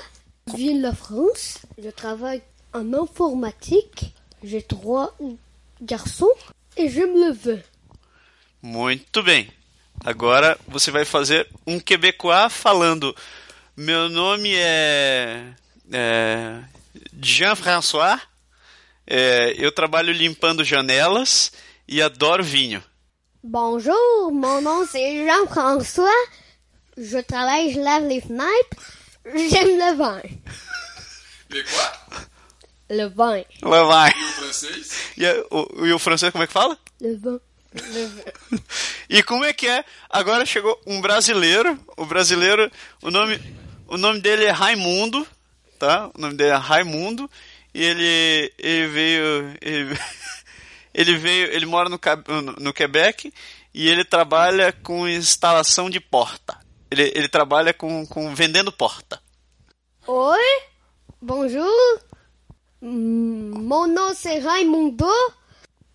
je 0.46 0.56
viens 0.56 0.76
de 0.76 0.82
la 0.82 0.94
France, 0.94 1.58
je 1.76 1.90
travaille 1.90 2.42
en 2.72 2.94
informatique, 2.94 4.14
j'ai 4.44 4.62
trois 4.62 5.12
garçons 5.82 6.30
et 6.76 6.88
j'aime 6.88 7.18
le 7.18 7.32
vin. 7.32 7.60
Muito 8.62 9.22
bem. 9.24 9.48
Agora 10.04 10.58
você 10.66 10.90
vai 10.90 11.04
fazer 11.04 11.48
um 11.66 11.78
quebecois 11.78 12.52
falando. 12.52 13.14
Meu 13.76 14.08
nome 14.08 14.54
é, 14.54 15.52
é 15.92 16.60
Jean-François. 17.22 18.20
é, 19.10 19.54
eu 19.58 19.72
trabalho 19.72 20.12
limpando 20.12 20.62
janelas 20.62 21.52
e 21.88 22.00
adoro 22.00 22.44
vinho. 22.44 22.82
Bonjour, 23.42 24.30
mon 24.30 24.60
nom 24.60 24.86
c'est 24.86 25.26
Jean-François, 25.26 26.26
je 26.96 27.18
travaille, 27.22 27.72
je 27.72 27.80
lave 27.80 28.06
les 28.06 28.20
fenêtres, 28.20 28.76
j'aime 29.24 29.78
le 29.78 29.96
vin. 29.96 30.22
Le 32.88 33.08
vin. 33.08 33.44
Lá 33.62 33.82
vai. 33.84 34.12
francês? 34.12 35.12
E, 35.16 35.46
o, 35.50 35.86
e 35.86 35.92
o 35.92 35.98
francês 35.98 36.30
como 36.30 36.44
é 36.44 36.46
que 36.46 36.52
fala? 36.52 36.78
Le 37.00 37.16
vin. 37.16 37.40
E 39.08 39.22
como 39.22 39.44
é 39.44 39.52
que 39.52 39.66
é? 39.66 39.84
Agora 40.08 40.44
chegou 40.46 40.80
um 40.86 41.00
brasileiro. 41.00 41.78
O 41.96 42.04
brasileiro, 42.04 42.70
o 43.02 43.10
nome, 43.10 43.40
o 43.86 43.96
nome 43.96 44.20
dele 44.20 44.44
é 44.44 44.50
Raimundo, 44.50 45.26
tá? 45.78 46.10
O 46.14 46.20
nome 46.20 46.34
dele 46.34 46.50
é 46.50 46.56
Raimundo. 46.56 47.30
E 47.72 47.82
ele, 47.82 48.52
ele 48.58 48.86
veio, 48.88 49.56
ele, 49.60 49.98
ele 50.94 51.16
veio, 51.16 51.52
ele 51.52 51.66
mora 51.66 51.88
no, 51.88 51.98
no, 52.58 52.72
Quebec 52.72 53.32
e 53.72 53.88
ele 53.88 54.04
trabalha 54.04 54.72
com 54.72 55.08
instalação 55.08 55.88
de 55.88 56.00
porta. 56.00 56.58
Ele, 56.90 57.12
ele 57.14 57.28
trabalha 57.28 57.72
com, 57.72 58.04
com 58.06 58.34
vendendo 58.34 58.72
porta. 58.72 59.22
Oi, 60.06 60.62
bonjour. 61.20 62.00
Mon 62.82 63.86
nom 63.86 64.14
c'est 64.14 64.38
Raimundo 64.38 65.06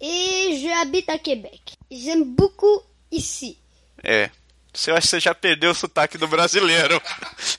et 0.01 0.59
j'habite 0.61 1.09
à 1.09 1.17
Québec. 1.17 1.75
J'aime 1.89 2.23
beaucoup 2.35 2.81
ici. 3.11 3.57
É. 4.03 4.29
Você 4.73 4.91
acha 4.91 5.01
que 5.01 5.07
você 5.07 5.19
já 5.21 5.33
perdeu 5.33 5.71
o 5.71 5.75
sotaque 5.75 6.17
do 6.17 6.27
brasileiro. 6.27 7.01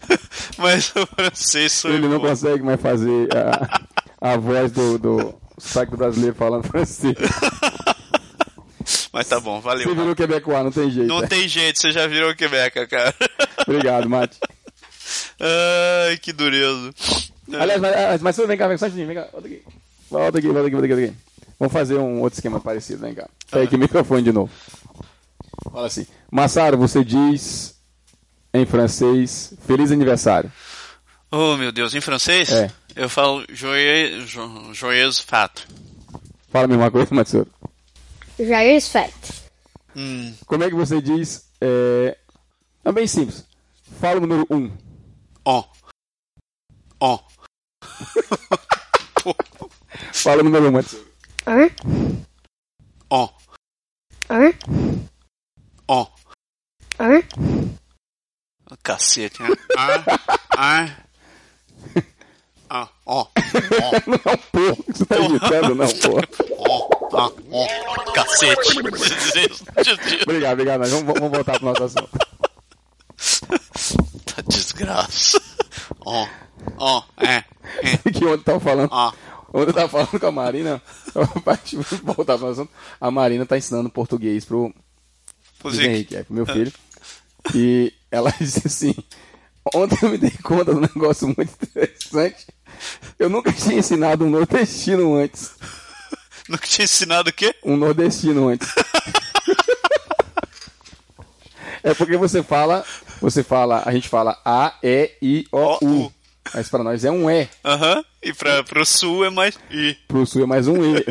Mas 0.58 0.92
o 0.94 1.06
francês 1.06 1.72
sou 1.72 1.90
Ele 1.90 2.08
não 2.08 2.20
consegue 2.20 2.62
mais 2.62 2.80
fazer 2.80 3.28
a, 3.34 4.32
a 4.32 4.36
voz 4.36 4.70
do, 4.70 4.98
do 4.98 5.34
sotaque 5.58 5.92
do 5.92 5.96
brasileiro 5.96 6.34
falando 6.34 6.64
francês. 6.68 7.14
Mas 9.12 9.28
tá 9.28 9.40
bom, 9.40 9.60
valeu. 9.60 9.88
Você 9.88 9.94
virou 9.94 10.14
quebecois, 10.14 10.62
não 10.64 10.70
tem 10.70 10.90
jeito. 10.90 11.08
Não 11.08 11.26
tem 11.26 11.48
jeito, 11.48 11.80
você 11.80 11.90
já 11.90 12.06
virou 12.06 12.34
Quebec, 12.34 12.86
cara. 12.86 13.14
Obrigado, 13.66 14.08
Mate. 14.08 14.38
Ai, 15.40 16.18
que 16.18 16.32
dureza. 16.32 16.92
Aliás, 17.58 17.80
mas, 17.80 18.22
mas 18.22 18.36
vem 18.36 18.58
cá, 18.58 18.68
vem 18.68 18.76
só 18.76 18.86
um 18.86 18.90
vem 18.90 19.14
cá. 19.14 19.28
Volta 19.32 19.48
aqui. 19.48 19.62
Volta 20.10 20.38
aqui, 20.38 20.46
volta 20.48 20.66
aqui, 20.66 20.76
volta 20.76 20.94
aqui. 20.94 21.25
Vamos 21.58 21.72
fazer 21.72 21.96
um 21.98 22.20
outro 22.20 22.36
esquema 22.38 22.60
parecido, 22.60 23.00
vem 23.00 23.14
cá. 23.14 23.28
Sai 23.48 23.64
aqui 23.64 23.76
o 23.76 23.78
microfone 23.78 24.22
de 24.22 24.32
novo. 24.32 24.52
Fala 25.72 25.86
assim. 25.86 26.06
Massaro, 26.30 26.76
você 26.76 27.02
diz 27.04 27.74
em 28.52 28.66
francês 28.66 29.54
Feliz 29.66 29.90
aniversário. 29.90 30.52
Oh, 31.30 31.56
meu 31.56 31.72
Deus, 31.72 31.94
em 31.94 32.00
francês? 32.00 32.50
É. 32.50 32.70
Eu 32.94 33.08
falo 33.08 33.44
joyeux, 33.50 34.28
jo- 34.28 34.72
joyeuse 34.74 35.22
fato. 35.22 35.66
Fala 36.50 36.64
a 36.64 36.68
mesma 36.68 36.90
coisa, 36.90 37.14
Matsuro. 37.14 37.50
Joyeuse 38.38 38.88
fête. 38.90 39.32
Hum, 39.94 40.34
Como 40.46 40.62
é 40.64 40.68
que 40.68 40.74
você 40.74 41.00
diz? 41.00 41.46
É, 41.60 42.16
é 42.84 42.92
bem 42.92 43.06
simples. 43.06 43.44
Fala 44.00 44.18
o 44.18 44.20
número 44.20 44.46
1. 44.50 44.56
Um. 44.56 44.72
ó. 45.44 45.64
Ó. 47.00 47.18
Fala 50.12 50.40
o 50.40 50.44
número 50.44 50.64
1, 50.66 50.68
um, 50.68 50.72
Matsuro. 50.72 51.06
Un, 51.46 51.70
Ó. 53.10 53.28
un, 54.30 54.52
Ó. 55.88 56.06
un, 57.00 57.22
Cacete, 58.82 59.42
né? 59.42 59.48
Ah, 59.76 60.04
ah. 60.56 60.96
Ah, 62.68 62.88
ó. 63.06 63.20
Ó. 63.20 63.28
Não, 64.06 64.38
porra. 64.50 64.76
Você 64.88 65.06
tá 65.06 65.16
imitando, 65.18 65.74
não, 65.76 65.86
porra. 65.88 66.28
Ó, 66.58 66.88
ó, 67.12 67.32
ó. 67.52 68.12
Cacete. 68.12 68.78
Obrigado, 70.26 70.52
obrigado. 70.54 70.80
Mas 70.80 70.90
vamos, 70.90 71.14
vamos 71.14 71.30
voltar 71.30 71.58
pro 71.60 71.66
nosso 71.68 71.84
assunto. 71.84 72.10
Tá 74.26 74.42
desgraça. 74.48 75.40
Ó, 76.04 76.26
ó, 76.78 77.02
é, 77.18 77.44
é, 77.82 77.96
Que 78.12 78.24
ontem 78.26 78.42
tava 78.44 78.60
falando. 78.60 78.88
ó. 78.92 79.12
Ontem 79.56 79.70
eu 79.70 79.72
tava 79.72 79.88
falando 79.88 80.20
com 80.20 80.26
a 80.26 80.30
Marina. 80.30 80.82
Voltar 82.04 82.36
pro 82.36 82.48
assunto. 82.48 82.70
A 83.00 83.10
Marina 83.10 83.46
tá 83.46 83.56
ensinando 83.56 83.88
português 83.88 84.44
pro, 84.44 84.70
Zico, 85.70 85.82
Henrique, 85.82 86.14
é, 86.14 86.22
pro 86.22 86.34
meu 86.34 86.44
filho. 86.44 86.70
E 87.54 87.90
ela 88.10 88.30
disse 88.38 88.66
assim: 88.66 88.94
Ontem 89.74 89.96
eu 90.02 90.10
me 90.10 90.18
dei 90.18 90.30
conta 90.42 90.72
de 90.72 90.76
um 90.76 90.82
negócio 90.82 91.26
muito 91.28 91.50
interessante. 91.62 92.46
Eu 93.18 93.30
nunca 93.30 93.50
tinha 93.50 93.78
ensinado 93.78 94.26
um 94.26 94.30
nordestino 94.30 95.14
antes. 95.14 95.54
Nunca 96.48 96.64
tinha 96.64 96.84
ensinado 96.84 97.30
o 97.30 97.32
quê? 97.32 97.56
Um 97.64 97.76
nordestino 97.76 98.46
antes. 98.46 98.72
É 101.82 101.92
porque 101.92 102.16
você 102.16 102.40
fala, 102.40 102.84
você 103.20 103.42
fala, 103.42 103.82
a 103.84 103.90
gente 103.92 104.08
fala 104.08 104.40
A, 104.44 104.74
E, 104.80 105.10
I, 105.20 105.48
O, 105.50 105.84
U. 105.84 106.12
Mas 106.54 106.68
pra 106.68 106.82
nós 106.82 107.04
é 107.04 107.10
um 107.10 107.30
E. 107.30 107.48
Aham. 107.64 108.04
E 108.22 108.32
pra, 108.32 108.62
pro 108.64 108.84
sul 108.84 109.24
é 109.24 109.30
mais 109.30 109.58
I. 109.70 109.96
Pro 110.08 110.26
sul 110.26 110.42
é 110.42 110.46
mais 110.46 110.66
um 110.68 110.76
E. 110.84 110.98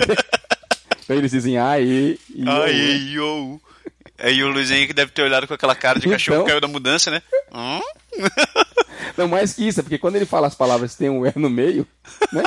então 1.04 1.16
eles 1.16 1.32
dizem 1.32 1.58
A, 1.58 1.80
E, 1.80 2.20
I, 2.34 2.44
O, 2.48 2.52
U. 2.52 2.62
Aí. 2.64 3.60
Aí 4.18 4.44
o 4.44 4.48
Luiz 4.48 4.72
Henrique 4.72 4.94
deve 4.94 5.12
ter 5.12 5.24
olhado 5.24 5.48
com 5.48 5.54
aquela 5.54 5.76
cara 5.76 6.00
de 6.00 6.08
cachorro 6.10 6.38
Então. 6.38 6.46
que 6.46 6.52
caiu 6.52 6.62
da 6.62 6.68
mudança, 6.68 7.12
né? 7.12 7.22
Hum? 7.54 7.82
Não, 9.18 9.28
mais 9.28 9.54
que 9.54 9.68
isso, 9.68 9.80
é 9.82 9.84
porque 9.84 9.98
quando 9.98 10.16
ele 10.16 10.26
fala 10.26 10.48
as 10.48 10.56
palavras 10.56 10.94
que 10.94 11.00
tem 11.00 11.10
um 11.10 11.26
E 11.26 11.34
no 11.36 11.50
meio, 11.50 11.86
né? 12.32 12.44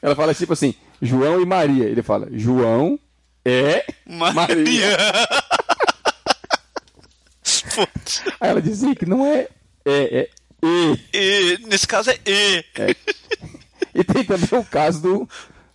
Ela 0.00 0.16
fala 0.16 0.34
tipo 0.34 0.52
assim, 0.54 0.74
João 1.00 1.40
e 1.40 1.46
Maria. 1.46 1.84
Ele 1.84 2.02
fala, 2.02 2.26
João 2.32 2.98
é 3.44 3.84
Maria. 4.06 4.34
Maria. 4.34 4.96
Aí 8.40 8.50
ela 8.50 8.62
dizia 8.62 8.94
que 8.94 9.06
não 9.06 9.26
é 9.26 9.48
é, 9.84 10.18
é 10.20 10.28
E. 10.66 10.98
E, 11.12 11.58
nesse 11.66 11.86
caso 11.86 12.10
é 12.10 12.18
E. 12.26 12.64
E 13.94 14.04
tem 14.04 14.24
também 14.24 14.48
o 14.60 14.64
caso 14.64 15.00
do, 15.00 15.28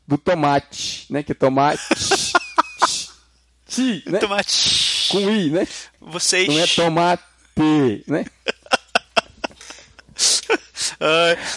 do 0.07 0.17
tomate, 0.17 1.05
né? 1.09 1.23
Que 1.23 1.31
é 1.31 1.35
tomate. 1.35 1.81
Ti, 3.67 4.03
né? 4.09 4.19
Tomate. 4.19 5.07
Com 5.09 5.19
I, 5.29 5.49
né? 5.49 5.67
Vocês. 5.99 6.47
Não 6.47 6.59
é 6.59 6.67
tomate, 6.67 7.23
né? 8.07 8.25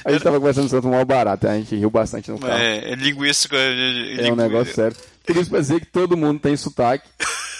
A 0.04 0.10
gente 0.10 0.22
tava 0.22 0.38
conversando 0.38 0.68
sobre 0.70 0.88
o 0.88 0.92
mal 0.92 1.04
barato, 1.04 1.46
a 1.46 1.54
gente 1.54 1.76
riu 1.76 1.90
bastante 1.90 2.30
no 2.30 2.38
carro. 2.38 2.52
é, 2.54 2.92
é 2.92 2.94
linguístico. 2.94 3.54
É, 3.54 4.26
É 4.26 4.32
um 4.32 4.36
negócio 4.36 4.74
sério. 4.74 4.96
Tudo 5.26 5.40
isso 5.40 5.50
pra 5.50 5.60
dizer 5.60 5.80
que 5.80 5.86
todo 5.86 6.16
mundo 6.16 6.40
tem 6.40 6.56
sotaque. 6.56 7.06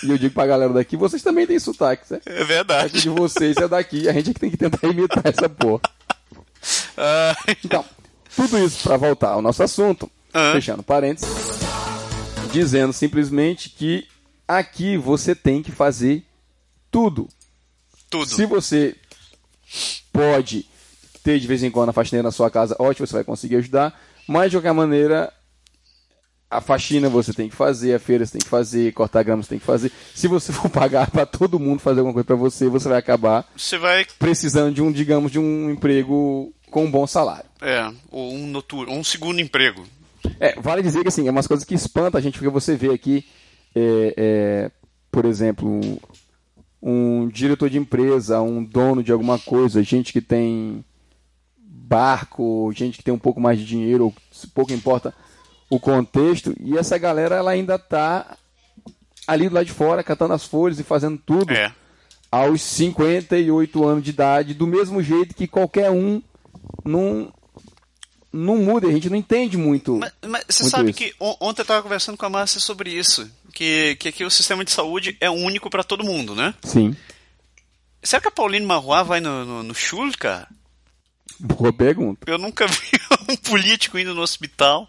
E 0.03 0.11
eu 0.11 0.19
digo 0.19 0.35
pra 0.35 0.47
galera 0.47 0.73
daqui, 0.73 0.97
vocês 0.97 1.23
também 1.23 1.47
têm 1.47 1.59
sotaque, 1.59 2.07
certo? 2.07 2.27
É 2.29 2.33
Aqui 2.39 2.45
verdade. 2.45 3.01
de 3.01 3.09
vocês 3.09 3.57
é 3.57 3.69
daqui, 3.69 4.09
a 4.09 4.13
gente 4.13 4.31
é 4.31 4.35
que 4.35 4.41
tem 4.41 4.51
que 4.51 4.57
tentar 4.57 4.87
imitar 4.89 5.23
essa 5.27 5.49
porra. 5.49 5.81
Ai, 6.97 7.57
Então, 7.65 7.85
tudo 8.35 8.59
isso 8.59 8.83
pra 8.83 8.97
voltar 8.97 9.31
ao 9.31 9.43
nosso 9.43 9.63
assunto, 9.63 10.11
Ah. 10.33 10.53
fechando 10.53 10.83
parênteses, 10.83 11.29
dizendo 12.53 12.93
simplesmente 12.93 13.71
que 13.71 14.07
aqui 14.47 14.97
você 14.97 15.35
tem 15.35 15.63
que 15.63 15.71
fazer 15.73 16.23
tudo. 16.91 17.29
tudo. 18.11 18.27
Se 18.29 18.47
você 18.47 18.95
pode 20.13 20.67
ter 21.23 21.41
de 21.41 21.47
vez 21.47 21.63
em 21.63 21.71
quando 21.71 21.89
a 21.89 21.93
faxineira 21.93 22.23
na 22.29 22.31
sua 22.31 22.51
casa, 22.51 22.77
ótimo, 22.79 23.07
você 23.07 23.13
vai 23.15 23.25
conseguir 23.25 23.57
ajudar. 23.57 23.99
Mas 24.29 24.51
de 24.51 24.57
qualquer 24.57 24.73
maneira, 24.73 25.33
a 26.55 26.61
faxina 26.61 27.09
você 27.09 27.33
tem 27.33 27.49
que 27.49 27.57
fazer, 27.57 27.95
a 27.95 27.99
feira 27.99 28.25
você 28.25 28.33
tem 28.33 28.41
que 28.41 28.49
fazer, 28.49 28.93
cortar 28.93 29.25
grama 29.25 29.43
você 29.43 29.49
tem 29.49 29.59
que 29.59 29.65
fazer. 29.65 29.91
Se 30.15 30.29
você 30.29 30.53
for 30.53 30.71
pagar 30.71 31.11
para 31.11 31.27
todo 31.27 31.59
mundo 31.59 31.81
fazer 31.81 31.99
alguma 31.99 32.15
coisa 32.15 32.25
para 32.25 32.37
você, 32.37 32.69
você 32.69 32.89
vai 32.89 32.99
acabar 32.99 33.45
Você 33.57 33.77
vai. 33.77 34.07
precisando 34.19 34.73
de 34.73 34.81
um, 34.81 34.93
digamos, 34.93 35.33
de 35.33 35.39
um 35.41 35.71
emprego 35.71 36.53
com 36.71 36.85
um 36.85 36.91
bom 36.91 37.09
salário. 37.09 37.47
É, 37.61 37.91
ou 38.09 38.33
um 38.33 38.47
noturno, 38.47 38.93
um 38.93 39.03
segundo 39.03 39.41
emprego. 39.41 39.85
É, 40.39 40.55
vale 40.61 40.81
dizer 40.81 41.03
que 41.03 41.09
assim, 41.09 41.27
é 41.27 41.31
umas 41.31 41.49
coisas 41.49 41.67
que 41.67 41.75
espantam 41.75 42.19
a 42.19 42.23
gente, 42.23 42.39
porque 42.39 42.49
você 42.49 42.77
vê 42.77 42.91
aqui, 42.91 43.27
é, 43.75 44.15
é, 44.17 44.71
por 45.11 45.25
exemplo, 45.25 45.81
um 46.81 47.27
diretor 47.27 47.69
de 47.69 47.79
empresa, 47.79 48.41
um 48.41 48.63
dono 48.63 49.03
de 49.03 49.11
alguma 49.11 49.41
coisa, 49.41 49.83
gente 49.83 50.13
que 50.13 50.21
tem 50.21 50.85
barco, 51.59 52.73
gente 52.73 52.99
que 52.99 53.05
tem 53.05 53.13
um 53.13 53.19
pouco 53.19 53.41
mais 53.41 53.59
de 53.59 53.67
dinheiro, 53.67 54.05
ou 54.05 54.15
pouco 54.55 54.73
importa 54.73 55.13
o 55.75 55.81
contexto, 55.81 56.55
e 56.61 56.77
essa 56.79 56.97
galera 56.99 57.37
ela 57.37 57.51
ainda 57.51 57.79
tá 57.79 58.37
ali 59.27 59.49
do 59.49 59.55
lado 59.55 59.67
de 59.67 59.73
fora, 59.73 60.03
catando 60.05 60.35
as 60.35 60.45
folhas 60.45 60.79
e 60.79 60.85
fazendo 60.85 61.19
tudo 61.25 61.53
É. 61.53 61.73
aos 62.31 62.61
58 62.63 63.85
anos 63.85 64.05
de 64.05 64.11
idade, 64.11 64.55
do 64.55 64.67
mesmo 64.67 65.03
jeito 65.03 65.35
que 65.35 65.47
qualquer 65.47 65.91
um 65.91 66.21
não, 66.85 67.33
não 68.33 68.57
muda, 68.59 68.87
a 68.89 68.93
gente 68.93 69.09
não 69.09 69.17
entende 69.17 69.57
muito. 69.57 69.97
Mas, 69.99 70.13
mas 70.27 70.45
você 70.49 70.63
Muito 70.65 70.71
sabe 70.77 70.91
isso. 70.91 70.99
que 70.99 71.15
on- 71.21 71.37
ontem 71.41 71.61
eu 71.61 71.65
estava 71.65 71.83
conversando 71.83 72.17
com 72.19 72.27
a 72.27 72.31
Márcia 72.31 72.61
sobre 72.61 72.91
isso. 72.91 73.31
Que, 73.53 73.95
que 73.97 74.09
aqui 74.09 74.25
o 74.25 74.31
sistema 74.31 74.65
de 74.65 74.73
saúde 74.73 75.17
é 75.21 75.31
único 75.31 75.71
para 75.71 75.85
todo 75.85 76.03
mundo, 76.05 76.35
né? 76.35 76.53
Sim. 76.65 76.95
Será 78.03 78.21
que 78.21 78.29
a 78.29 78.33
Pauline 78.33 78.67
Marois 78.67 79.07
vai 79.07 79.21
no, 79.21 79.45
no, 79.45 79.63
no 79.63 79.75
Schul, 79.75 80.11
cara? 80.19 80.49
Boa 81.39 81.73
pergunta. 81.73 82.29
Eu 82.31 82.37
nunca 82.37 82.67
vi 82.69 82.99
um 83.29 83.37
político 83.37 83.97
indo 83.99 84.13
no 84.15 84.23
hospital. 84.23 84.89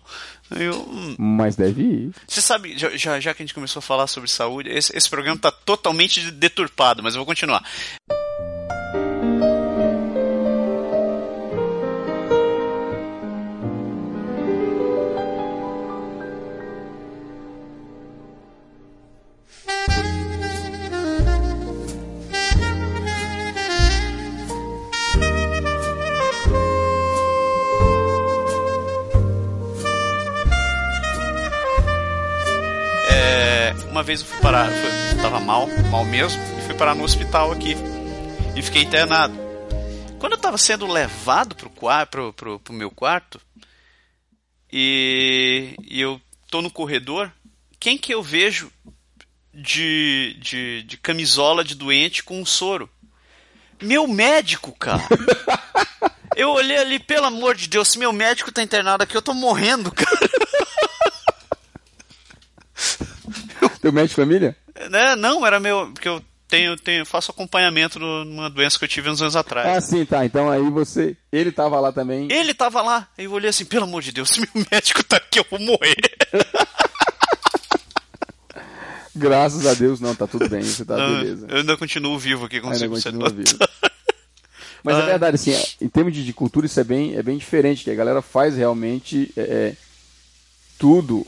Eu, 0.51 0.75
hum. 0.81 1.15
Mas 1.17 1.55
deve 1.55 1.81
ir. 1.81 2.11
Você 2.27 2.41
sabe, 2.41 2.77
já, 2.77 2.95
já, 2.95 3.19
já 3.19 3.33
que 3.33 3.41
a 3.41 3.45
gente 3.45 3.53
começou 3.53 3.79
a 3.79 3.83
falar 3.83 4.07
sobre 4.07 4.29
saúde, 4.29 4.69
esse, 4.69 4.95
esse 4.95 5.09
programa 5.09 5.35
está 5.35 5.51
totalmente 5.51 6.31
deturpado, 6.31 7.01
mas 7.01 7.15
eu 7.15 7.19
vou 7.19 7.25
continuar. 7.25 7.63
Vez 34.15 34.21
eu 34.21 34.27
fui 34.27 34.39
parar, 34.39 34.69
eu 34.71 35.21
tava 35.21 35.39
mal, 35.41 35.67
mal 35.91 36.05
mesmo, 36.05 36.41
e 36.57 36.61
fui 36.61 36.73
parar 36.75 36.95
no 36.95 37.03
hospital 37.03 37.51
aqui. 37.51 37.75
E 38.55 38.61
fiquei 38.61 38.83
internado. 38.83 39.35
Quando 40.17 40.33
eu 40.33 40.37
tava 40.37 40.57
sendo 40.57 40.87
levado 40.87 41.55
pro, 41.55 41.69
pro, 41.69 42.33
pro, 42.33 42.59
pro 42.59 42.73
meu 42.73 42.89
quarto, 42.89 43.41
e, 44.71 45.75
e 45.83 45.99
eu 45.99 46.21
tô 46.49 46.61
no 46.61 46.71
corredor, 46.71 47.29
quem 47.77 47.97
que 47.97 48.13
eu 48.13 48.23
vejo 48.23 48.71
de, 49.53 50.37
de, 50.39 50.83
de 50.83 50.97
camisola 50.97 51.63
de 51.63 51.75
doente 51.75 52.23
com 52.23 52.39
um 52.39 52.45
soro? 52.45 52.89
Meu 53.81 54.07
médico, 54.07 54.71
cara! 54.71 55.03
Eu 56.35 56.49
olhei 56.49 56.77
ali, 56.77 56.99
pelo 56.99 57.27
amor 57.27 57.55
de 57.55 57.69
Deus, 57.69 57.87
se 57.87 57.97
meu 57.97 58.11
médico 58.11 58.51
tá 58.51 58.61
internado 58.61 59.01
aqui, 59.01 59.15
eu 59.15 59.21
tô 59.21 59.33
morrendo, 59.33 59.89
cara. 59.89 60.29
Teu 63.85 63.93
médico 63.93 64.19
de 64.19 64.25
família? 64.25 64.57
Né? 64.89 65.15
Não, 65.15 65.45
era 65.45 65.59
meu. 65.59 65.91
Porque 65.93 66.09
eu 66.09 66.19
tenho, 66.47 66.75
tenho, 66.75 67.05
faço 67.05 67.29
acompanhamento 67.29 67.99
numa 67.99 68.49
doença 68.49 68.79
que 68.79 68.85
eu 68.85 68.89
tive 68.89 69.11
uns 69.11 69.21
anos 69.21 69.35
atrás. 69.35 69.77
Ah, 69.77 69.79
sim, 69.79 70.03
tá. 70.03 70.25
Então 70.25 70.49
aí 70.49 70.67
você. 70.71 71.15
Ele 71.31 71.51
tava 71.51 71.79
lá 71.79 71.91
também. 71.91 72.27
Ele 72.31 72.51
tava 72.55 72.81
lá. 72.81 73.07
Aí 73.15 73.25
eu 73.25 73.31
olhei 73.31 73.51
assim, 73.51 73.63
pelo 73.63 73.83
amor 73.83 74.01
de 74.01 74.11
Deus, 74.11 74.29
se 74.29 74.39
meu 74.41 74.65
médico 74.71 75.03
tá 75.03 75.17
aqui, 75.17 75.37
eu 75.37 75.45
vou 75.51 75.59
morrer. 75.59 75.95
Graças 79.15 79.67
a 79.67 79.75
Deus, 79.75 79.99
não, 79.99 80.15
tá 80.15 80.25
tudo 80.25 80.49
bem, 80.49 80.63
você 80.63 80.83
tá 80.83 80.97
Não, 81.07 81.17
beleza. 81.19 81.45
Eu 81.47 81.57
ainda 81.57 81.77
continuo 81.77 82.17
vivo 82.17 82.45
aqui, 82.45 82.55
se 82.55 82.87
você 82.87 82.87
continua 82.87 83.29
vivo. 83.29 83.55
Mas 84.83 84.97
é 84.97 85.01
Ah. 85.01 85.05
verdade, 85.05 85.35
assim, 85.35 85.53
em 85.79 85.87
termos 85.87 86.11
de, 86.11 86.25
de 86.25 86.33
cultura, 86.33 86.65
isso 86.65 86.79
é 86.79 86.83
bem, 86.83 87.15
é 87.15 87.21
bem 87.21 87.37
diferente, 87.37 87.83
que 87.83 87.91
a 87.91 87.95
galera 87.95 88.23
faz 88.23 88.57
realmente 88.57 89.31
é, 89.37 89.41
é, 89.41 89.75
tudo, 90.79 91.25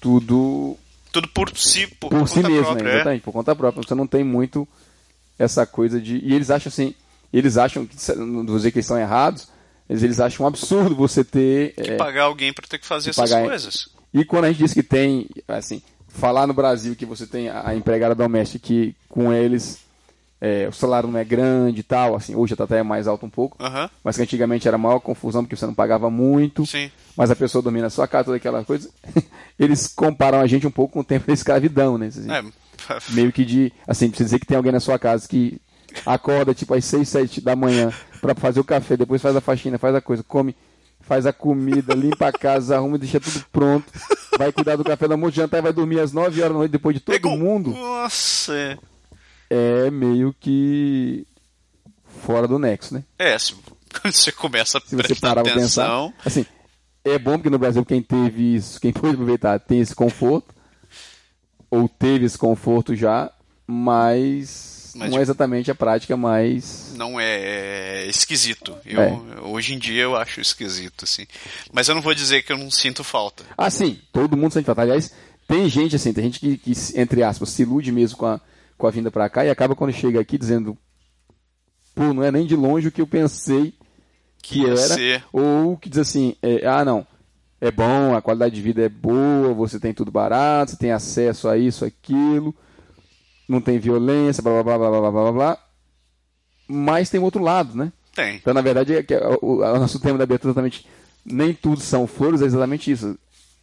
tudo 0.00 0.76
Tudo 1.12 1.28
por 1.28 1.56
si, 1.56 1.86
por, 1.86 2.10
por 2.10 2.28
si 2.28 2.40
mesmo, 2.40 2.62
própria, 2.64 2.84
né? 2.84 2.90
é. 2.90 2.94
Exatamente, 2.96 3.22
por 3.22 3.32
conta 3.32 3.56
própria. 3.56 3.82
Você 3.86 3.94
não 3.94 4.06
tem 4.06 4.22
muito 4.24 4.66
essa 5.38 5.66
coisa 5.66 6.00
de. 6.00 6.18
E 6.18 6.34
eles 6.34 6.50
acham 6.50 6.68
assim, 6.70 6.94
eles 7.32 7.56
acham 7.56 7.86
que, 7.86 7.96
não 8.16 8.46
vou 8.46 8.56
dizer 8.56 8.70
que 8.70 8.78
eles 8.78 8.86
estão 8.86 8.98
errados, 8.98 9.48
mas 9.88 10.02
eles 10.02 10.20
acham 10.20 10.44
um 10.44 10.48
absurdo 10.48 10.94
você 10.94 11.24
ter. 11.24 11.74
Que 11.74 11.92
é, 11.92 11.96
pagar 11.96 12.24
alguém 12.24 12.52
pra 12.52 12.66
ter 12.66 12.78
que 12.78 12.86
fazer 12.86 13.10
essas 13.10 13.30
pagar- 13.30 13.46
coisas. 13.46 13.88
E 14.12 14.24
quando 14.24 14.44
a 14.44 14.48
gente 14.48 14.58
diz 14.58 14.72
que 14.74 14.82
tem, 14.82 15.28
assim, 15.48 15.82
falar 16.08 16.46
no 16.46 16.54
Brasil 16.54 16.94
que 16.96 17.06
você 17.06 17.26
tem 17.26 17.48
a 17.48 17.68
a 17.68 17.74
empregada 17.74 18.14
doméstica 18.14 18.64
que 18.66 18.94
com 19.08 19.32
eles 19.32 19.78
é, 20.40 20.66
o 20.68 20.72
salário 20.72 21.08
não 21.08 21.18
é 21.18 21.24
grande 21.24 21.80
e 21.80 21.82
tal, 21.82 22.16
assim, 22.16 22.34
hoje 22.34 22.56
tá 22.56 22.64
até 22.64 22.82
mais 22.82 23.06
alto 23.06 23.26
um 23.26 23.30
pouco, 23.30 23.56
Aham, 23.62 23.90
mas 24.02 24.16
que 24.16 24.22
antigamente 24.22 24.66
era 24.66 24.78
maior 24.78 24.98
confusão 25.00 25.44
porque 25.44 25.54
você 25.56 25.66
não 25.66 25.74
pagava 25.74 26.08
muito, 26.10 26.64
sim. 26.66 26.90
mas 27.16 27.30
a 27.30 27.36
pessoa 27.36 27.60
dormia 27.62 27.82
na 27.82 27.90
sua 27.90 28.08
casa, 28.08 28.24
toda 28.26 28.36
aquela 28.38 28.64
coisa. 28.64 28.88
Eles 29.58 29.86
comparam 29.88 30.40
a 30.40 30.46
gente 30.46 30.66
um 30.66 30.70
pouco 30.70 30.94
com 30.94 31.00
o 31.00 31.04
tempo 31.04 31.26
da 31.26 31.32
escravidão, 31.32 31.98
né? 31.98 32.06
Assim, 32.06 32.30
É, 32.30 32.42
Meio 33.12 33.30
que 33.32 33.44
de, 33.44 33.72
assim, 33.86 34.08
precisa 34.08 34.26
dizer 34.28 34.38
que 34.38 34.46
tem 34.46 34.56
alguém 34.56 34.72
na 34.72 34.80
sua 34.80 34.98
casa 34.98 35.28
que 35.28 35.60
acorda 36.06 36.54
tipo 36.54 36.72
às 36.72 36.84
6, 36.84 37.08
7 37.08 37.40
da 37.40 37.54
manhã 37.54 37.92
pra 38.20 38.34
fazer 38.34 38.60
o 38.60 38.64
café, 38.64 38.96
depois 38.96 39.20
faz 39.20 39.36
a 39.36 39.40
faxina, 39.40 39.76
faz 39.76 39.94
a 39.94 40.00
coisa, 40.00 40.22
come, 40.22 40.56
faz 41.00 41.26
a 41.26 41.32
comida, 41.32 41.94
limpa 41.94 42.28
a 42.28 42.32
casa, 42.32 42.76
arruma, 42.76 42.96
deixa 42.96 43.18
tudo 43.20 43.44
pronto, 43.52 43.86
vai 44.38 44.52
cuidar 44.52 44.76
do 44.76 44.84
café 44.84 45.06
da 45.08 45.14
almoço, 45.14 45.36
jantar 45.36 45.58
e 45.58 45.62
vai 45.62 45.72
dormir 45.72 46.00
às 46.00 46.12
9 46.12 46.40
horas 46.40 46.52
da 46.52 46.58
noite 46.58 46.72
depois 46.72 46.94
de 46.94 47.00
todo 47.00 47.14
Pegou. 47.14 47.36
mundo, 47.36 47.70
Nossa, 47.72 48.78
é. 49.50 49.90
meio 49.90 50.34
que 50.38 51.26
fora 52.22 52.46
do 52.46 52.58
nexo, 52.58 52.94
né? 52.94 53.04
É, 53.18 53.38
se, 53.38 53.54
quando 54.00 54.14
você 54.14 54.32
começa 54.32 54.78
a 54.78 54.80
Se 54.80 54.96
você 54.96 55.08
prestar 55.08 55.28
parar 55.28 55.42
pra 55.42 55.54
pensar, 55.54 55.84
atenção. 55.84 56.14
assim, 56.24 56.46
é 57.04 57.18
bom 57.18 57.32
porque 57.32 57.50
no 57.50 57.58
Brasil 57.58 57.84
quem 57.84 58.02
teve 58.02 58.54
isso, 58.56 58.80
quem 58.80 58.92
pôde 58.94 59.14
aproveitar, 59.14 59.58
tem 59.58 59.80
esse 59.80 59.94
conforto, 59.94 60.54
ou 61.70 61.88
teve 61.88 62.24
esse 62.24 62.38
conforto 62.38 62.94
já, 62.94 63.30
mas, 63.66 64.92
Mas, 64.96 65.10
não 65.10 65.18
é 65.18 65.22
exatamente 65.22 65.70
a 65.70 65.74
prática 65.74 66.16
mais. 66.16 66.92
não 66.96 67.18
é, 67.20 68.02
é 68.02 68.06
esquisito. 68.06 68.76
Eu, 68.84 69.00
É. 69.00 69.40
Hoje 69.42 69.74
em 69.74 69.78
dia 69.78 70.02
eu 70.02 70.16
acho 70.16 70.40
esquisito, 70.40 71.04
assim. 71.04 71.26
Mas 71.72 71.88
eu 71.88 71.94
não 71.94 72.02
vou 72.02 72.14
dizer 72.14 72.42
que 72.42 72.52
eu 72.52 72.58
não 72.58 72.70
sinto 72.70 73.04
falta. 73.04 73.44
Ah, 73.56 73.70
sim, 73.70 74.00
todo 74.12 74.36
mundo 74.36 74.52
sente 74.52 74.66
falta. 74.66 74.82
Aliás, 74.82 75.12
tem 75.46 75.68
gente 75.68 75.96
assim, 75.96 76.12
tem 76.12 76.24
gente 76.24 76.40
que, 76.40 76.58
que, 76.58 76.72
entre 76.96 77.22
aspas, 77.22 77.50
se 77.50 77.62
ilude 77.62 77.92
mesmo 77.92 78.18
com 78.18 78.26
a, 78.26 78.40
com 78.80 78.86
a 78.86 78.90
vinda 78.90 79.10
para 79.10 79.28
cá 79.28 79.44
e 79.44 79.50
acaba 79.50 79.76
quando 79.76 79.92
chega 79.92 80.18
aqui 80.18 80.36
dizendo: 80.36 80.76
pô, 81.94 82.12
não 82.12 82.24
é 82.24 82.32
nem 82.32 82.46
de 82.46 82.56
longe 82.56 82.88
o 82.88 82.92
que 82.92 83.00
eu 83.00 83.06
pensei 83.06 83.74
que, 84.42 84.60
que 84.60 84.66
era. 84.66 84.76
Ser. 84.76 85.24
Ou 85.32 85.76
que 85.76 85.88
diz 85.88 85.98
assim: 85.98 86.34
é, 86.42 86.66
ah, 86.66 86.84
não, 86.84 87.06
é 87.60 87.70
bom, 87.70 88.16
a 88.16 88.22
qualidade 88.22 88.54
de 88.54 88.62
vida 88.62 88.82
é 88.82 88.88
boa, 88.88 89.52
você 89.52 89.78
tem 89.78 89.92
tudo 89.92 90.10
barato, 90.10 90.72
você 90.72 90.76
tem 90.78 90.90
acesso 90.90 91.48
a 91.48 91.58
isso, 91.58 91.84
aquilo, 91.84 92.54
não 93.46 93.60
tem 93.60 93.78
violência, 93.78 94.42
blá 94.42 94.62
blá 94.62 94.78
blá 94.78 94.88
blá 94.88 95.00
blá 95.00 95.10
blá 95.10 95.32
blá. 95.32 95.58
Mas 96.66 97.10
tem 97.10 97.20
um 97.20 97.24
outro 97.24 97.42
lado, 97.42 97.76
né? 97.76 97.92
Tem. 98.14 98.36
Então, 98.36 98.54
na 98.54 98.60
verdade, 98.60 98.94
é, 98.94 99.04
é 99.08 99.38
o, 99.42 99.58
o, 99.58 99.78
nosso 99.78 100.00
tema 100.00 100.16
da 100.16 100.24
abertura 100.24 100.50
é 100.50 100.52
exatamente 100.52 100.86
nem 101.24 101.52
tudo 101.52 101.80
são 101.80 102.06
flores, 102.06 102.40
é 102.40 102.46
exatamente 102.46 102.90
isso. 102.90 103.18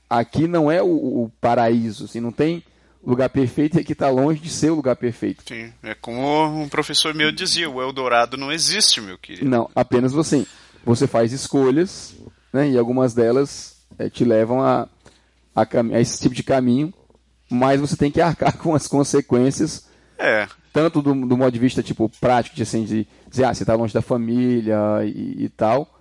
Aqui 0.09 0.47
não 0.47 0.71
é 0.71 0.81
o, 0.81 1.23
o 1.23 1.31
paraíso, 1.41 2.05
assim, 2.05 2.19
não 2.19 2.31
tem 2.31 2.63
lugar 3.05 3.29
perfeito 3.29 3.77
e 3.77 3.81
aqui 3.81 3.93
está 3.93 4.09
longe 4.09 4.39
de 4.39 4.49
ser 4.49 4.69
o 4.71 4.75
lugar 4.75 4.95
perfeito. 4.95 5.43
Sim. 5.47 5.71
É 5.83 5.93
como 5.95 6.45
um 6.61 6.67
professor 6.69 7.13
meu 7.13 7.31
dizia, 7.31 7.69
o 7.69 7.81
Eldorado 7.81 8.35
não 8.37 8.51
existe, 8.51 8.99
meu 9.01 9.17
querido. 9.17 9.49
Não, 9.49 9.69
apenas 9.75 10.11
você. 10.11 10.45
Você 10.85 11.05
faz 11.07 11.33
escolhas, 11.33 12.15
né, 12.53 12.69
e 12.69 12.77
algumas 12.77 13.13
delas 13.13 13.77
eh, 13.99 14.09
te 14.09 14.23
levam 14.23 14.61
a, 14.61 14.87
a, 15.55 15.61
a 15.93 15.99
esse 16.01 16.21
tipo 16.21 16.33
de 16.35 16.43
caminho, 16.43 16.93
mas 17.49 17.79
você 17.81 17.95
tem 17.97 18.09
que 18.11 18.21
arcar 18.21 18.55
com 18.59 18.73
as 18.73 18.87
consequências 18.87 19.85
É. 20.17 20.47
tanto 20.71 21.01
do, 21.01 21.13
do 21.13 21.35
modo 21.37 21.51
de 21.51 21.59
vista 21.59 21.83
tipo 21.83 22.09
prático, 22.21 22.55
de, 22.55 22.63
assim, 22.63 22.85
de 22.85 23.05
dizer, 23.29 23.43
ah, 23.45 23.53
você 23.53 23.63
está 23.63 23.75
longe 23.75 23.93
da 23.93 24.01
família 24.01 24.77
e, 25.03 25.43
e 25.45 25.49
tal, 25.49 25.93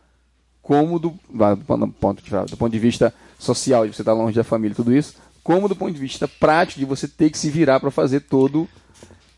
como 0.63 0.99
do, 1.01 1.11
do, 1.11 1.57
ponto- 1.99 2.23
do 2.47 2.57
ponto 2.57 2.73
de, 2.73 2.79
vista 2.79 3.13
social, 3.39 3.87
de 3.87 3.95
você 3.95 4.03
estar 4.03 4.13
longe 4.13 4.37
da 4.37 4.45
família, 4.45 4.75
tudo 4.75 4.95
isso, 4.97 5.15
como 5.47 5.69
do 5.69 5.77
ponto 5.77 5.93
de 5.95 6.01
vista 6.01 6.27
prático, 6.27 6.81
de 6.81 6.85
você 6.85 7.07
ter 7.07 7.31
que 7.31 7.39
se 7.39 7.49
virar 7.49 7.79
para 7.79 7.91
fazer 7.93 8.21
todo, 8.21 8.69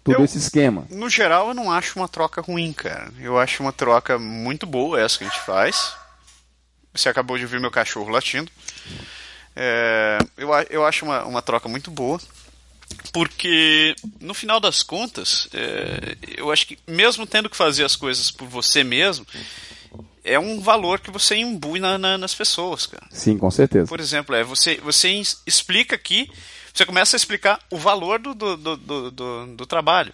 todo 0.02 0.20
Eu- 0.20 0.24
esse 0.24 0.38
esquema. 0.38 0.86
No 0.88 1.10
geral, 1.10 1.48
eu 1.48 1.54
não 1.54 1.70
acho 1.70 1.98
uma 1.98 2.08
troca 2.08 2.40
ruim, 2.40 2.72
cara. 2.72 3.12
Eu 3.20 3.38
acho 3.38 3.62
uma 3.62 3.72
troca 3.72 4.18
muito 4.18 4.64
boa 4.66 4.98
essa 4.98 5.18
que 5.18 5.24
a 5.24 5.28
gente 5.28 5.40
faz. 5.40 5.92
Você 6.94 7.10
acabou 7.10 7.36
de 7.36 7.44
ouvir 7.44 7.60
meu 7.60 7.70
cachorro 7.70 8.08
latindo. 8.08 8.50
É, 9.54 10.18
eu, 10.38 10.48
eu 10.70 10.86
acho 10.86 11.04
uma, 11.04 11.24
uma 11.24 11.42
troca 11.42 11.68
muito 11.68 11.90
boa. 11.90 12.18
Porque, 13.12 13.94
no 14.18 14.32
final 14.32 14.58
das 14.58 14.82
contas, 14.82 15.46
é, 15.52 16.16
eu 16.38 16.50
acho 16.50 16.66
que 16.66 16.78
mesmo 16.86 17.26
tendo 17.26 17.50
que 17.50 17.56
fazer 17.56 17.84
as 17.84 17.94
coisas 17.94 18.30
por 18.30 18.48
você 18.48 18.82
mesmo, 18.82 19.26
é 20.24 20.38
um 20.38 20.60
valor 20.60 21.00
que 21.00 21.10
você 21.10 21.36
imbui 21.36 21.78
na- 21.80 21.98
na- 21.98 22.18
nas 22.18 22.34
pessoas, 22.34 22.86
cara. 22.86 23.06
Sim, 23.10 23.36
com 23.38 23.50
certeza. 23.50 23.86
Por 23.86 24.00
exemplo, 24.00 24.34
é 24.34 24.42
você, 24.44 24.76
você 24.76 25.08
explica 25.46 25.94
aqui, 25.96 26.30
você 26.72 26.84
começa 26.86 27.16
a 27.16 27.18
explicar 27.18 27.60
o 27.70 27.76
valor 27.78 28.18
do, 28.18 28.34
do, 28.34 28.56
do, 28.56 28.76
do, 28.76 29.10
do- 29.10 29.46
do 29.56 29.66
trabalho. 29.66 30.12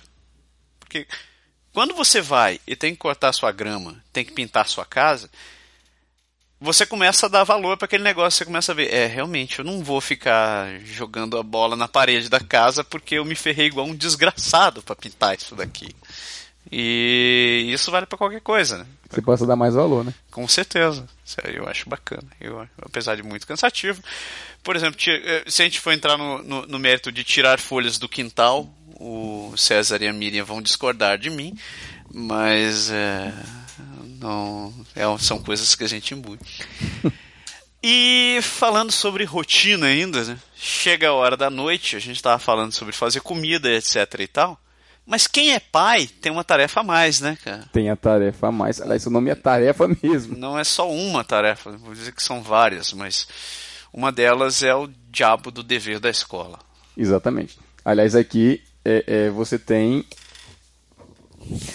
Porque 0.80 1.06
quando 1.72 1.94
você 1.94 2.20
vai 2.20 2.60
e 2.66 2.76
tem 2.76 2.92
que 2.92 2.98
cortar 2.98 3.32
sua 3.32 3.50
grama, 3.52 4.02
tem 4.12 4.24
que 4.24 4.32
pintar 4.32 4.68
sua 4.68 4.84
casa, 4.84 5.28
você 6.60 6.86
começa 6.86 7.26
a 7.26 7.28
dar 7.28 7.44
valor 7.44 7.76
para 7.76 7.84
aquele 7.84 8.04
negócio, 8.04 8.38
você 8.38 8.44
começa 8.44 8.72
a 8.72 8.74
ver, 8.74 8.92
é, 8.92 9.06
realmente, 9.06 9.58
eu 9.58 9.64
não 9.64 9.82
vou 9.82 10.00
ficar 10.00 10.80
jogando 10.80 11.36
a 11.36 11.42
bola 11.42 11.76
na 11.76 11.86
parede 11.88 12.28
da 12.30 12.40
casa 12.40 12.82
porque 12.82 13.16
eu 13.16 13.24
me 13.24 13.34
ferrei 13.34 13.66
igual 13.66 13.86
um 13.86 13.94
desgraçado 13.94 14.82
para 14.82 14.96
pintar 14.96 15.36
isso 15.36 15.54
daqui. 15.54 15.94
E 16.70 17.66
isso 17.68 17.90
vale 17.90 18.06
para 18.06 18.18
qualquer 18.18 18.40
coisa, 18.40 18.78
né? 18.78 18.86
Você 19.10 19.22
possa 19.22 19.46
dar 19.46 19.54
mais 19.56 19.74
valor, 19.74 20.04
né? 20.04 20.14
Com 20.30 20.46
certeza. 20.48 21.06
Eu 21.44 21.68
acho 21.68 21.88
bacana. 21.88 22.26
Eu, 22.40 22.66
apesar 22.82 23.16
de 23.16 23.22
muito 23.22 23.46
cansativo. 23.46 24.02
Por 24.62 24.74
exemplo, 24.74 24.98
eh, 25.06 25.44
se 25.46 25.62
a 25.62 25.64
gente 25.66 25.78
for 25.78 25.92
entrar 25.92 26.16
no, 26.16 26.42
no, 26.42 26.66
no 26.66 26.78
mérito 26.78 27.12
de 27.12 27.22
tirar 27.22 27.60
folhas 27.60 27.98
do 27.98 28.08
quintal, 28.08 28.68
o 28.98 29.52
César 29.56 30.02
e 30.02 30.08
a 30.08 30.12
Miriam 30.12 30.44
vão 30.44 30.62
discordar 30.62 31.18
de 31.18 31.28
mim, 31.30 31.56
mas 32.12 32.90
é, 32.90 33.32
não, 34.18 34.72
é- 34.96 35.18
são 35.18 35.38
coisas 35.38 35.74
que 35.74 35.84
a 35.84 35.88
gente 35.88 36.14
imbui. 36.14 36.38
E 37.86 38.38
falando 38.40 38.90
sobre 38.90 39.24
rotina 39.24 39.88
ainda, 39.88 40.24
né? 40.24 40.38
chega 40.56 41.08
a 41.10 41.12
hora 41.12 41.36
da 41.36 41.50
noite, 41.50 41.96
a 41.96 41.98
gente 41.98 42.16
estava 42.16 42.38
falando 42.38 42.72
sobre 42.72 42.94
fazer 42.94 43.20
comida, 43.20 43.70
etc 43.70 44.20
e 44.20 44.26
tal. 44.26 44.58
Mas 45.06 45.26
quem 45.26 45.52
é 45.52 45.60
pai 45.60 46.06
tem 46.06 46.32
uma 46.32 46.44
tarefa 46.44 46.80
a 46.80 46.82
mais, 46.82 47.20
né, 47.20 47.36
cara? 47.42 47.64
Tem 47.72 47.90
a 47.90 47.96
tarefa 47.96 48.48
a 48.48 48.52
mais. 48.52 48.80
Aliás, 48.80 49.06
o 49.06 49.10
nome 49.10 49.30
é 49.30 49.34
tarefa 49.34 49.86
mesmo. 50.02 50.36
Não 50.36 50.58
é 50.58 50.64
só 50.64 50.90
uma 50.90 51.22
tarefa, 51.22 51.72
vou 51.72 51.92
dizer 51.92 52.12
que 52.12 52.22
são 52.22 52.42
várias, 52.42 52.92
mas 52.92 53.28
uma 53.92 54.10
delas 54.10 54.62
é 54.62 54.74
o 54.74 54.88
diabo 55.10 55.50
do 55.50 55.62
dever 55.62 56.00
da 56.00 56.08
escola. 56.08 56.58
Exatamente. 56.96 57.58
Aliás, 57.84 58.14
aqui 58.14 58.62
é, 58.84 59.04
é, 59.06 59.30
você 59.30 59.58
tem. 59.58 60.04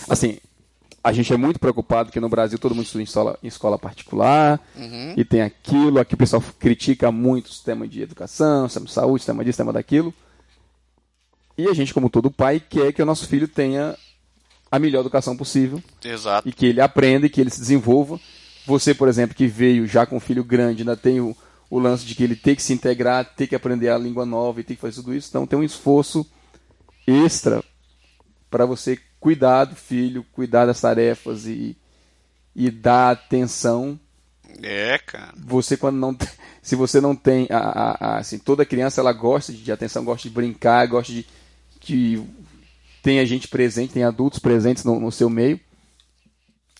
Assim, 0.09 0.39
a 1.03 1.13
gente 1.13 1.31
é 1.31 1.37
muito 1.37 1.59
preocupado 1.59 2.11
que 2.11 2.19
no 2.19 2.27
Brasil 2.27 2.57
todo 2.57 2.73
mundo 2.73 2.85
estuda 2.85 3.01
em 3.01 3.05
escola, 3.05 3.39
em 3.43 3.47
escola 3.47 3.77
particular 3.77 4.59
e 5.15 5.23
tem 5.23 5.41
aquilo. 5.41 5.99
Aqui 5.99 6.15
o 6.15 6.17
pessoal 6.17 6.43
critica 6.59 7.11
muito 7.11 7.47
o 7.47 7.53
sistema 7.53 7.87
de 7.87 8.01
educação, 8.01 8.67
sistema 8.67 8.85
de 8.85 8.91
saúde, 8.91 9.19
sistema 9.21 9.43
disso, 9.43 9.53
sistema 9.53 9.73
daquilo. 9.73 10.13
E 11.59 11.67
a 11.67 11.73
gente, 11.73 11.93
como 11.93 12.09
todo 12.09 12.31
pai, 12.31 12.59
quer 12.59 12.93
que 12.93 13.01
o 13.01 13.05
nosso 13.05 13.27
filho 13.27 13.47
tenha 13.47 13.97
a 14.71 14.79
melhor 14.79 15.01
educação 15.01 15.35
possível 15.35 15.81
Exato. 16.03 16.47
e 16.47 16.53
que 16.53 16.65
ele 16.65 16.79
aprenda 16.79 17.25
e 17.25 17.29
que 17.29 17.41
ele 17.41 17.49
se 17.49 17.59
desenvolva. 17.59 18.19
Você, 18.65 18.93
por 18.93 19.07
exemplo, 19.07 19.35
que 19.35 19.47
veio 19.47 19.85
já 19.87 20.05
com 20.05 20.15
um 20.17 20.19
filho 20.21 20.43
grande, 20.43 20.83
ainda 20.83 20.95
tem 20.95 21.19
o, 21.19 21.35
o 21.69 21.77
lance 21.79 22.05
de 22.05 22.15
que 22.15 22.23
ele 22.23 22.35
tem 22.35 22.55
que 22.55 22.61
se 22.61 22.71
integrar, 22.71 23.25
tem 23.35 23.47
que 23.47 23.55
aprender 23.55 23.89
a 23.89 23.97
língua 23.97 24.25
nova 24.25 24.61
e 24.61 24.63
tem 24.63 24.75
que 24.75 24.81
fazer 24.81 24.95
tudo 25.01 25.13
isso. 25.13 25.27
Então 25.29 25.45
tem 25.47 25.57
um 25.59 25.63
esforço 25.63 26.25
extra 27.07 27.63
para 28.49 28.65
você 28.65 28.97
cuidar 29.19 29.65
do 29.65 29.75
filho, 29.75 30.25
cuidar 30.31 30.65
das 30.65 30.79
tarefas 30.79 31.45
e, 31.45 31.75
e 32.55 32.69
dar 32.71 33.11
atenção. 33.11 33.99
É, 34.61 34.97
cara. 34.99 35.33
Você 35.45 35.75
quando 35.75 35.97
não 35.97 36.13
tem- 36.13 36.29
se 36.61 36.75
você 36.75 37.01
não 37.01 37.15
tem 37.15 37.47
a, 37.49 37.57
a- 37.57 37.97
a- 37.99 38.17
assim 38.19 38.37
toda 38.37 38.65
criança 38.65 39.01
ela 39.01 39.11
gosta 39.13 39.51
de 39.51 39.71
atenção, 39.71 40.05
gosta 40.05 40.27
de 40.29 40.33
brincar, 40.33 40.85
gosta 40.87 41.11
de, 41.11 41.25
de 41.89 42.23
tenha 43.01 43.25
gente 43.25 43.47
presente, 43.47 43.93
tem 43.93 44.03
adultos 44.03 44.39
presentes 44.39 44.83
no, 44.83 44.99
no 44.99 45.11
seu 45.11 45.29
meio. 45.29 45.59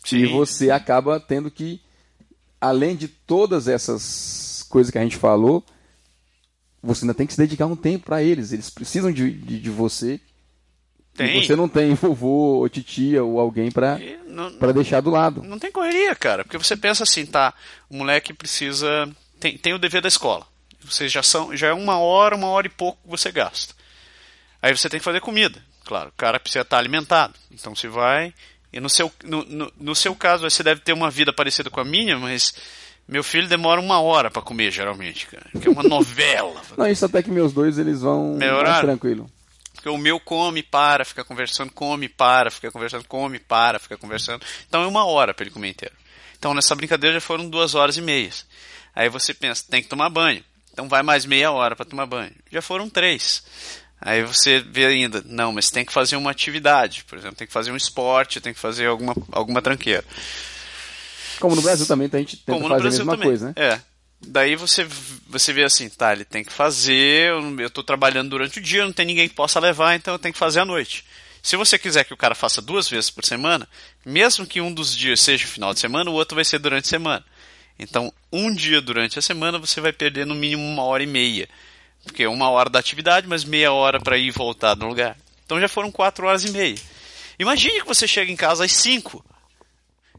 Sim. 0.04 0.18
E 0.18 0.26
você 0.28 0.72
acaba 0.72 1.20
tendo 1.20 1.50
que, 1.52 1.82
além 2.60 2.96
de 2.96 3.08
todas 3.08 3.68
essas 3.68 4.66
coisas 4.70 4.92
que 4.92 4.98
a 4.98 5.04
gente 5.04 5.18
falou, 5.18 5.64
você 6.82 7.04
ainda 7.04 7.14
tem 7.14 7.28
que 7.28 7.34
se 7.34 7.40
dedicar 7.40 7.66
um 7.66 7.76
tempo 7.76 8.06
para 8.06 8.24
eles. 8.24 8.52
Eles 8.52 8.70
precisam 8.70 9.12
de, 9.12 9.32
de, 9.32 9.60
de 9.60 9.70
você. 9.70 10.20
Tem. 11.14 11.38
E 11.38 11.46
você 11.46 11.56
não 11.56 11.68
tem 11.68 11.94
vovô 11.96 12.60
ou 12.60 12.70
titia 12.70 13.24
ou 13.24 13.40
alguém 13.40 13.72
para 13.72 14.00
deixar 14.74 15.02
do 15.02 15.10
lado. 15.10 15.44
Não 15.44 15.60
tem 15.60 15.72
correria, 15.72 16.16
cara. 16.16 16.44
Porque 16.44 16.58
você 16.58 16.78
pensa 16.78 17.04
assim, 17.04 17.26
tá, 17.26 17.54
o 17.90 17.98
moleque 17.98 18.34
precisa. 18.34 19.10
Tem, 19.40 19.58
tem 19.58 19.74
o 19.74 19.80
dever 19.80 20.02
da 20.02 20.08
escola. 20.08 20.46
Vocês 20.82 21.12
já 21.12 21.22
são. 21.22 21.56
Já 21.56 21.68
é 21.68 21.74
uma 21.74 21.98
hora, 22.00 22.36
uma 22.36 22.48
hora 22.48 22.68
e 22.68 22.70
pouco 22.70 23.02
que 23.04 23.10
você 23.10 23.32
gasta. 23.32 23.79
Aí 24.62 24.76
você 24.76 24.90
tem 24.90 25.00
que 25.00 25.04
fazer 25.04 25.22
comida. 25.22 25.62
Claro, 25.86 26.10
o 26.10 26.18
cara 26.18 26.40
precisa 26.40 26.62
estar 26.62 26.78
alimentado. 26.78 27.34
Então 27.52 27.76
você 27.76 27.88
vai. 27.88 28.34
E 28.72 28.80
no 28.80 28.90
seu, 28.90 29.12
no, 29.24 29.44
no, 29.46 29.72
no 29.80 29.96
seu 29.96 30.16
caso, 30.16 30.48
você 30.48 30.62
deve 30.62 30.82
ter 30.82 30.94
uma 30.94 31.10
vida 31.10 31.34
parecida 31.34 31.70
com 31.70 31.80
a 31.80 31.86
minha, 31.86 32.18
mas 32.20 32.54
meu 33.08 33.24
filho 33.24 33.48
demora 33.48 33.82
uma 33.82 34.00
hora 34.00 34.30
pra 34.30 34.42
comer, 34.42 34.72
geralmente, 34.72 35.26
cara. 35.26 35.48
Que 35.60 35.68
é 35.68 35.72
uma 35.72 35.82
novela. 35.82 36.62
Não, 36.78 36.88
isso 36.88 37.06
até 37.06 37.24
que 37.24 37.32
meus 37.32 37.52
dois 37.52 37.80
eles 37.80 38.02
vão 38.02 38.30
mais 38.30 38.40
Melhoraram? 38.40 38.82
tranquilo. 38.82 39.32
Porque 39.74 39.90
o 39.90 39.98
meu 39.98 40.20
come, 40.20 40.62
para, 40.62 41.06
fica 41.06 41.24
conversando, 41.24 41.72
come, 41.72 42.10
para, 42.10 42.52
fica 42.52 42.70
conversando, 42.70 43.06
come, 43.08 43.40
para, 43.40 43.80
fica 43.80 43.98
conversando. 43.98 44.46
Então 44.68 44.84
é 44.84 44.88
uma 44.88 45.06
hora 45.06 45.34
para 45.34 45.46
ele 45.46 45.52
comer 45.52 45.70
inteiro. 45.70 45.96
Então 46.38 46.54
nessa 46.54 46.76
brincadeira 46.76 47.16
já 47.16 47.22
foram 47.22 47.50
duas 47.50 47.76
horas 47.76 47.98
e 47.98 48.02
meias. 48.02 48.46
Aí 48.94 49.10
você 49.10 49.34
pensa, 49.34 49.64
tem 49.70 49.82
que 49.82 49.88
tomar 49.88 50.10
banho. 50.10 50.44
Então 50.72 50.88
vai 50.88 51.02
mais 51.02 51.26
meia 51.26 51.52
hora 51.52 51.76
para 51.76 51.86
tomar 51.86 52.06
banho. 52.06 52.32
Já 52.52 52.62
foram 52.62 52.90
três. 52.90 53.44
Aí 54.02 54.24
você 54.24 54.60
vê 54.60 54.86
ainda, 54.86 55.22
não, 55.26 55.52
mas 55.52 55.70
tem 55.70 55.84
que 55.84 55.92
fazer 55.92 56.16
uma 56.16 56.32
atividade. 56.32 57.04
Por 57.04 57.18
exemplo, 57.18 57.36
tem 57.36 57.48
que 57.48 57.54
fazer 57.54 57.72
um 57.72 57.78
esporte, 57.78 58.40
tem 58.40 58.54
que 58.54 58.60
fazer 58.60 58.88
alguma, 58.88 59.16
alguma 59.32 59.62
tranqueira. 59.62 60.06
Como 61.40 61.56
no 61.56 61.62
Brasil 61.62 61.86
também, 61.86 62.10
a 62.12 62.18
gente 62.18 62.38
tenta 62.38 62.54
Como 62.54 62.68
no 62.68 62.70
fazer 62.70 62.82
Brasil 62.82 63.02
a 63.02 63.06
mesma 63.06 63.14
também. 63.14 63.30
coisa, 63.30 63.48
né? 63.48 63.54
É. 63.56 63.82
Daí 64.22 64.56
você, 64.56 64.86
você 65.28 65.54
vê 65.54 65.64
assim, 65.64 65.90
tá, 65.90 66.12
ele 66.12 66.26
tem 66.26 66.44
que 66.44 66.52
fazer, 66.52 67.32
eu, 67.58 67.70
tô 67.70 67.82
trabalhando 67.82 68.30
durante 68.30 68.60
o 68.60 68.62
dia, 68.62 68.84
não 68.84 68.92
tem 68.92 69.06
ninguém 69.06 69.30
que 69.30 69.36
possa 69.36 69.60
levar, 69.62 69.96
então 69.96 70.14
eu 70.14 70.20
tenho 70.20 70.34
que 70.34 70.40
fazer 70.40 70.60
à 70.60 70.66
noite. 70.66 71.06
Se 71.42 71.56
você 71.56 71.80
quiser 71.80 72.04
que 72.04 72.14
o 72.14 72.18
cara 72.18 72.36
faça 72.36 72.62
duas 72.62 72.90
vezes 72.90 73.10
por 73.10 73.24
semana, 73.24 73.68
mesmo 74.06 74.46
que 74.46 74.60
um 74.60 74.74
dos 74.74 74.96
dias 74.96 75.22
seja 75.22 75.46
o 75.46 75.48
final 75.48 75.74
de 75.74 75.80
semana, 75.80 76.10
o 76.10 76.14
outro 76.14 76.36
vai 76.36 76.44
ser 76.44 76.60
durante 76.60 76.86
a 76.86 76.90
semana. 76.90 77.26
Então, 77.80 78.14
um 78.32 78.54
dia 78.54 78.82
durante 78.82 79.18
a 79.18 79.22
semana 79.22 79.58
você 79.58 79.80
vai 79.80 79.94
perder 79.94 80.26
no 80.26 80.36
mínimo 80.36 80.64
uma 80.64 80.84
hora 80.84 81.02
e 81.02 81.08
meia. 81.08 81.48
Porque 82.04 82.24
é 82.24 82.30
uma 82.30 82.50
hora 82.50 82.70
da 82.70 82.80
atividade, 82.80 83.28
mas 83.28 83.44
meia 83.44 83.72
hora 83.72 84.00
para 84.00 84.18
ir 84.18 84.28
e 84.28 84.32
voltar 84.32 84.76
no 84.76 84.88
lugar. 84.88 85.18
Então 85.46 85.60
já 85.60 85.68
foram 85.68 85.92
quatro 85.92 86.28
horas 86.28 86.44
e 86.44 86.52
meia. 86.52 86.78
Imagine 87.38 87.82
que 87.82 87.88
você 87.88 88.08
chega 88.08 88.32
em 88.32 88.36
casa 88.36 88.66
às 88.66 88.72
cinco. 88.72 89.24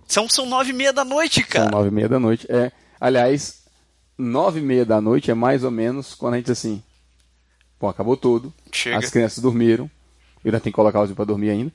São, 0.06 0.28
são 0.28 0.46
nove 0.46 0.70
e 0.70 0.72
meia 0.72 0.92
da 0.92 1.04
noite, 1.04 1.40
São 1.40 1.48
cara. 1.48 1.70
nove 1.70 1.88
e 1.88 1.92
meia 1.92 2.08
da 2.08 2.18
noite. 2.18 2.46
É, 2.50 2.72
aliás, 3.00 3.62
nove 4.18 4.58
e 4.58 4.62
meia 4.62 4.84
da 4.84 5.00
noite 5.00 5.30
é 5.30 5.34
mais 5.34 5.62
ou 5.62 5.70
menos 5.70 6.14
quando 6.14 6.34
a 6.34 6.36
gente 6.38 6.46
diz 6.46 6.58
assim, 6.58 6.82
pô, 7.78 7.88
acabou 7.88 8.16
tudo, 8.16 8.52
Chega. 8.72 8.98
as 8.98 9.08
crianças 9.10 9.38
dormiram, 9.38 9.84
eu 10.44 10.48
ainda 10.48 10.60
tenho 10.60 10.72
que 10.72 10.76
colocar 10.76 11.00
os 11.02 11.12
para 11.12 11.24
dormir 11.24 11.50
ainda, 11.50 11.72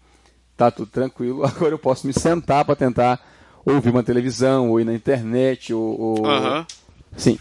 tá 0.58 0.70
tudo 0.70 0.92
tranquilo, 0.92 1.44
agora 1.48 1.74
eu 1.74 1.80
posso 1.80 2.06
me 2.06 2.14
sentar 2.14 2.66
para 2.66 2.76
tentar 2.76 3.20
ouvir 3.66 3.90
uma 3.90 4.04
televisão, 4.04 4.70
ou 4.70 4.80
ir 4.80 4.84
na 4.86 4.94
internet, 4.94 5.74
ou, 5.74 6.00
ou 6.00 6.26
Aham. 6.28 6.68
assim, 7.16 7.40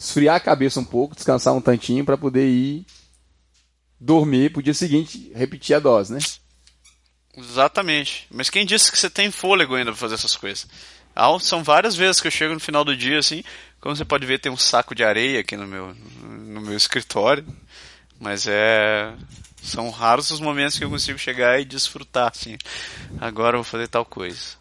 esfriar 0.00 0.36
a 0.36 0.40
cabeça 0.40 0.80
um 0.80 0.84
pouco, 0.84 1.14
descansar 1.14 1.54
um 1.54 1.60
tantinho 1.60 2.04
para 2.04 2.16
poder 2.16 2.48
ir 2.48 2.86
dormir 4.00 4.50
pro 4.50 4.62
dia 4.62 4.72
seguinte, 4.72 5.30
repetir 5.34 5.76
a 5.76 5.78
dose, 5.78 6.14
né? 6.14 6.20
Exatamente. 7.36 8.26
Mas 8.30 8.48
quem 8.48 8.64
disse 8.64 8.90
que 8.90 8.98
você 8.98 9.10
tem 9.10 9.30
fôlego 9.30 9.74
ainda 9.74 9.92
pra 9.92 10.00
fazer 10.00 10.14
essas 10.14 10.34
coisas? 10.34 10.66
Ah, 11.14 11.38
São 11.38 11.62
várias 11.62 11.94
vezes 11.94 12.20
que 12.20 12.26
eu 12.26 12.30
chego 12.32 12.54
no 12.54 12.60
final 12.60 12.82
do 12.82 12.96
dia, 12.96 13.18
assim, 13.18 13.44
como 13.78 13.94
você 13.94 14.04
pode 14.04 14.24
ver, 14.26 14.38
tem 14.38 14.50
um 14.50 14.56
saco 14.56 14.94
de 14.94 15.04
areia 15.04 15.40
aqui 15.40 15.54
no 15.56 15.66
meu, 15.66 15.94
no 16.22 16.62
meu 16.62 16.76
escritório. 16.76 17.44
Mas 18.18 18.46
é. 18.46 19.12
São 19.62 19.90
raros 19.90 20.30
os 20.30 20.40
momentos 20.40 20.78
que 20.78 20.84
eu 20.84 20.88
consigo 20.88 21.18
chegar 21.18 21.60
e 21.60 21.66
desfrutar, 21.66 22.30
assim. 22.30 22.56
Agora 23.20 23.56
eu 23.56 23.62
vou 23.62 23.70
fazer 23.70 23.88
tal 23.88 24.06
coisa. 24.06 24.59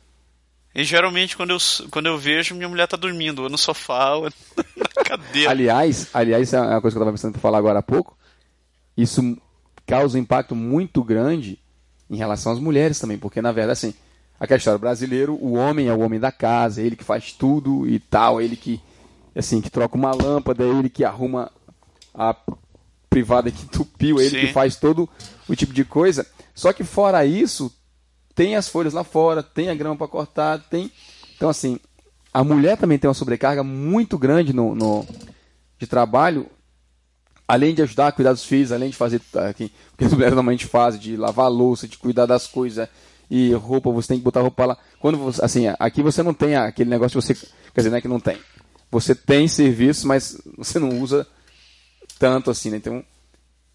E 0.74 0.84
geralmente 0.84 1.36
quando 1.36 1.52
eu, 1.52 1.58
quando 1.90 2.06
eu 2.06 2.18
vejo, 2.18 2.56
minha 2.56 2.70
mulher 2.70 2.88
tá 2.88 2.96
dormindo, 2.96 3.44
ou 3.44 3.50
no 3.50 3.58
sofá, 3.58 4.14
ou 4.16 4.24
na 4.78 5.04
cadeira. 5.04 5.50
Aliás, 5.50 6.10
aliás, 6.14 6.54
é 6.54 6.60
uma 6.60 6.82
coisa 6.82 6.96
que 6.96 7.00
eu 7.00 7.04
estava 7.04 7.12
pensando 7.12 7.36
em 7.36 7.40
falar 7.40 7.58
agora 7.58 7.80
há 7.80 7.84
pouco. 7.84 8.18
Isso 8.96 9.38
causa 9.86 10.18
um 10.18 10.22
impacto 10.22 10.56
muito 10.56 11.04
grande 11.04 11.60
em 12.10 12.16
relação 12.16 12.52
às 12.52 12.60
mulheres 12.60 13.00
também, 13.00 13.18
porque 13.18 13.42
na 13.42 13.52
verdade, 13.52 13.74
assim, 13.74 13.94
aquela 14.40 14.58
história 14.58 14.78
brasileiro, 14.78 15.34
o 15.34 15.54
homem 15.54 15.88
é 15.88 15.94
o 15.94 16.00
homem 16.00 16.20
da 16.20 16.32
casa, 16.32 16.82
é 16.82 16.86
ele 16.86 16.96
que 16.96 17.04
faz 17.04 17.34
tudo 17.34 17.88
e 17.88 18.00
tal, 18.00 18.40
é 18.40 18.44
ele 18.44 18.56
que, 18.56 18.82
assim, 19.36 19.62
que 19.62 19.70
troca 19.70 19.96
uma 19.96 20.12
lâmpada, 20.12 20.64
é 20.64 20.68
ele 20.68 20.90
que 20.90 21.04
arruma 21.04 21.52
a 22.14 22.36
privada 23.10 23.52
que 23.52 23.64
entupiu, 23.64 24.20
é 24.20 24.24
ele 24.24 24.42
Sim. 24.42 24.48
que 24.48 24.54
faz 24.54 24.76
todo 24.76 25.10
o 25.48 25.56
tipo 25.56 25.74
de 25.74 25.84
coisa. 25.84 26.26
Só 26.54 26.72
que 26.72 26.84
fora 26.84 27.26
isso, 27.26 27.74
tem 28.40 28.56
as 28.56 28.70
folhas 28.70 28.94
lá 28.94 29.04
fora, 29.04 29.44
tem 29.44 29.68
a 29.68 29.76
grama 29.76 29.98
para 29.98 30.08
cortar, 30.08 30.60
tem. 30.70 30.90
Então, 31.36 31.50
assim, 31.50 31.78
a 32.34 32.42
mulher 32.42 32.78
também 32.78 32.98
tem 32.98 33.10
uma 33.10 33.14
sobrecarga 33.14 33.66
muito 33.66 34.18
grande 34.18 34.54
no, 34.54 34.74
no- 34.74 35.06
de 35.78 35.86
trabalho, 35.86 36.50
além 37.46 37.76
de 37.76 37.82
ajudar 37.82 38.08
a 38.08 38.12
cuidar 38.14 38.32
dos 38.32 38.46
filhos, 38.46 38.72
além 38.72 38.92
de 38.92 38.96
fazer 38.96 39.22
aqui, 39.50 39.66
o 39.94 39.98
que 39.98 40.06
as 40.06 40.14
mulheres 40.14 40.36
normalmente 40.36 40.66
fazem, 40.68 41.02
de 41.02 41.18
lavar 41.18 41.52
louça, 41.52 41.86
de 41.86 41.98
cuidar 41.98 42.26
das 42.26 42.48
coisas 42.48 42.88
e 43.30 43.52
roupa, 43.56 43.92
você 43.92 44.08
tem 44.08 44.20
que 44.20 44.24
botar 44.24 44.40
roupa 44.40 44.68
lá. 44.68 44.78
Quando 45.02 45.18
você, 45.18 45.44
assim, 45.44 45.66
aqui 45.78 46.02
você 46.02 46.24
não 46.24 46.34
tem 46.34 46.56
aquele 46.56 46.90
negócio 46.90 47.20
de 47.20 47.28
você, 47.28 47.34
quer 47.36 47.82
dizer, 47.82 47.90
não 47.90 47.98
é 47.98 48.02
que 48.02 48.08
não 48.08 48.22
tem. 48.22 48.38
Você 48.90 49.14
tem 49.14 49.50
serviço, 49.50 50.08
mas 50.08 50.42
você 50.58 50.80
não 50.80 51.02
usa 51.02 51.28
tanto 52.18 52.50
assim, 52.50 52.70
né? 52.70 52.78
Então, 52.78 53.04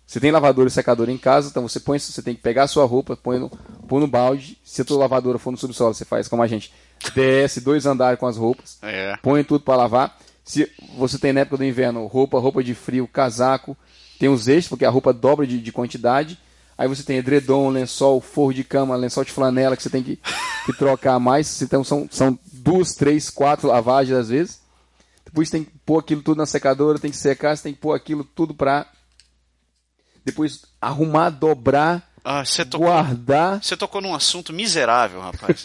você 0.07 0.21
tem 0.21 0.31
lavadora 0.31 0.69
e 0.69 0.73
secadora 0.73 1.13
em 1.13 1.19
casa, 1.19 1.51
então 1.51 1.69
você 1.69 1.81
põe, 1.81 1.99
você 1.99 2.23
tem 2.23 2.35
que 2.35 2.41
pegar 2.41 2.63
a 2.63 2.69
sua 2.69 2.87
roupa, 2.87 3.15
põe 3.15 3.39
no, 3.39 3.51
põe 3.85 4.01
no 4.01 4.07
balde. 4.07 4.59
Se 4.65 4.83
a 4.83 4.85
tua 4.85 4.99
lavadora 4.99 5.39
for 5.39 5.51
no 5.51 5.57
subsolo, 5.57 5.95
você 5.95 6.05
faz 6.05 6.27
como 6.29 6.43
a 6.43 6.47
gente. 6.47 6.73
Desce 7.15 7.61
dois 7.61 7.87
andares 7.87 8.19
com 8.19 8.27
as 8.27 8.37
roupas, 8.37 8.79
É. 8.83 9.17
põe 9.23 9.45
tudo 9.45 9.63
para 9.65 9.77
lavar. 9.77 10.19
Se 10.45 10.71
você 10.97 11.19
tem 11.19 11.33
na 11.33 11.41
época 11.41 11.59
do 11.59 11.65
inverno 11.65 12.07
roupa, 12.07 12.39
roupa 12.39 12.63
de 12.63 12.75
frio, 12.75 13.07
casaco, 13.09 13.77
tem 14.19 14.29
os 14.29 14.47
extras, 14.49 14.69
porque 14.69 14.85
a 14.85 14.91
roupa 14.91 15.13
dobra 15.13 15.47
de, 15.47 15.59
de 15.61 15.73
quantidade. 15.73 16.39
Aí 16.77 16.89
você 16.89 17.03
tem 17.03 17.19
edredom, 17.19 17.71
lençol, 17.71 18.21
forro 18.21 18.53
de 18.53 18.65
cama, 18.65 18.97
lençol 18.97 19.25
de 19.25 19.31
flanela 19.33 19.77
que 19.77 19.83
você 19.83 19.91
tem 19.91 20.03
que, 20.03 20.19
que 20.67 20.73
trocar 20.73 21.19
mais. 21.21 21.63
Então 21.63 21.85
são, 21.85 22.09
são 22.11 22.39
duas, 22.53 22.95
três, 22.95 23.31
quatro 23.31 23.69
lavagens 23.69 24.17
às 24.19 24.29
vezes. 24.29 24.61
Depois 25.25 25.51
tem 25.51 25.65
que 25.65 25.71
pôr 25.87 25.99
aquilo 25.99 26.23
tudo 26.23 26.39
na 26.39 26.47
secadora, 26.47 26.99
tem 26.99 27.11
que 27.11 27.17
secar, 27.17 27.57
você 27.57 27.63
tem 27.65 27.75
que 27.75 27.81
pôr 27.81 27.93
aquilo 27.95 28.25
tudo 28.25 28.55
pra 28.55 28.87
depois 30.25 30.63
arrumar, 30.81 31.31
dobrar, 31.31 32.11
Ah, 32.25 32.43
você 32.43 32.65
tocou, 32.65 32.87
guardar. 32.89 33.63
você 33.63 33.77
tocou 33.77 34.01
num 34.01 34.15
assunto 34.15 34.51
miserável, 34.51 35.21
rapaz. 35.21 35.63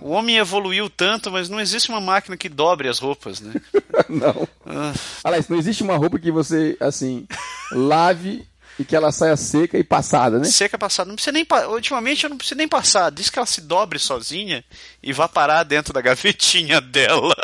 o 0.00 0.10
homem 0.10 0.36
evoluiu 0.36 0.88
tanto, 0.88 1.32
mas 1.32 1.48
não 1.48 1.58
existe 1.58 1.88
uma 1.88 2.00
máquina 2.00 2.36
que 2.36 2.48
dobre 2.48 2.88
as 2.88 3.00
roupas, 3.00 3.40
né? 3.40 3.52
Não. 4.08 4.46
Ah, 4.64 4.92
Aliás, 5.24 5.48
não 5.48 5.56
existe 5.56 5.82
uma 5.82 5.96
roupa 5.96 6.18
que 6.18 6.30
você, 6.30 6.76
assim, 6.78 7.26
lave 7.72 8.46
e 8.78 8.84
que 8.84 8.94
ela 8.94 9.10
saia 9.10 9.36
seca 9.36 9.76
e 9.78 9.82
passada, 9.82 10.38
né? 10.38 10.44
Seca 10.44 10.78
passada. 10.78 11.08
Não 11.08 11.16
precisa 11.16 11.32
nem 11.32 11.46
Ultimamente 11.70 12.22
eu 12.22 12.30
não 12.30 12.36
preciso 12.36 12.58
nem 12.58 12.68
passar. 12.68 13.10
Diz 13.10 13.28
que 13.30 13.38
ela 13.38 13.46
se 13.46 13.62
dobre 13.62 13.98
sozinha 13.98 14.64
e 15.02 15.12
vá 15.12 15.26
parar 15.26 15.64
dentro 15.64 15.92
da 15.92 16.00
gavetinha 16.00 16.78
dela. 16.82 17.34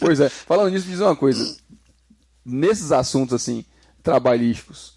Pois 0.00 0.20
é. 0.20 0.28
Falando 0.28 0.70
nisso, 0.70 0.86
diz 0.86 1.00
uma 1.00 1.16
coisa. 1.16 1.56
Nesses 2.46 2.92
assuntos, 2.92 3.34
assim, 3.34 3.64
trabalhísticos, 4.02 4.94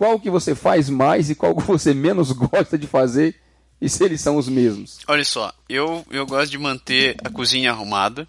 qual 0.00 0.18
que 0.18 0.30
você 0.30 0.54
faz 0.54 0.88
mais 0.88 1.28
e 1.28 1.34
qual 1.34 1.54
que 1.54 1.62
você 1.62 1.92
menos 1.92 2.32
gosta 2.32 2.78
de 2.78 2.86
fazer 2.86 3.38
e 3.78 3.86
se 3.86 4.02
eles 4.02 4.22
são 4.22 4.38
os 4.38 4.48
mesmos? 4.48 4.98
Olha 5.06 5.22
só, 5.22 5.52
eu, 5.68 6.06
eu 6.10 6.24
gosto 6.24 6.50
de 6.50 6.56
manter 6.56 7.16
a 7.22 7.28
cozinha 7.28 7.70
arrumada. 7.70 8.26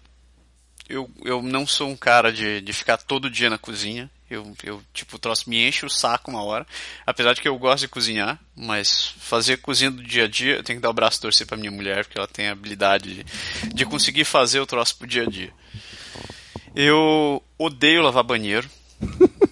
Eu, 0.86 1.10
eu 1.24 1.40
não 1.40 1.66
sou 1.66 1.88
um 1.88 1.96
cara 1.96 2.30
de, 2.30 2.60
de 2.60 2.72
ficar 2.74 2.98
todo 2.98 3.30
dia 3.30 3.48
na 3.48 3.56
cozinha. 3.56 4.10
Eu, 4.28 4.52
eu, 4.62 4.82
tipo, 4.92 5.16
o 5.16 5.18
troço 5.18 5.48
me 5.48 5.66
enche 5.66 5.86
o 5.86 5.90
saco 5.90 6.30
uma 6.30 6.42
hora. 6.42 6.66
Apesar 7.06 7.32
de 7.32 7.40
que 7.40 7.48
eu 7.48 7.56
gosto 7.56 7.84
de 7.84 7.88
cozinhar, 7.88 8.38
mas 8.54 9.14
fazer 9.18 9.56
cozinha 9.56 9.90
do 9.90 10.02
dia 10.02 10.24
a 10.24 10.28
dia, 10.28 10.56
eu 10.56 10.62
tenho 10.62 10.78
que 10.78 10.82
dar 10.82 10.90
o 10.90 10.94
braço 10.94 11.18
a 11.18 11.22
torcer 11.22 11.46
pra 11.46 11.56
minha 11.56 11.70
mulher, 11.70 12.04
porque 12.04 12.18
ela 12.18 12.28
tem 12.28 12.48
a 12.48 12.52
habilidade 12.52 13.14
de, 13.14 13.24
de 13.74 13.86
conseguir 13.86 14.26
fazer 14.26 14.60
o 14.60 14.66
troço 14.66 14.98
pro 14.98 15.06
dia 15.06 15.22
a 15.22 15.26
dia. 15.26 15.52
Eu 16.74 17.42
odeio 17.56 18.02
lavar 18.02 18.24
banheiro. 18.24 18.68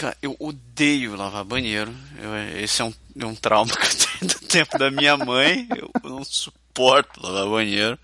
Cara, 0.00 0.16
eu 0.22 0.34
odeio 0.38 1.14
lavar 1.14 1.44
banheiro. 1.44 1.94
Eu- 2.18 2.58
esse 2.58 2.80
é 2.80 2.84
um, 2.86 2.94
é 3.20 3.26
um 3.26 3.34
trauma 3.34 3.70
que 3.76 3.86
eu 3.86 3.98
tenho 3.98 4.32
do 4.32 4.40
tempo 4.46 4.78
da 4.78 4.90
minha 4.90 5.14
mãe. 5.16 5.68
Eu 5.76 5.90
não 6.08 6.24
suporto 6.24 7.20
lavar 7.22 7.46
banheiro. 7.50 7.98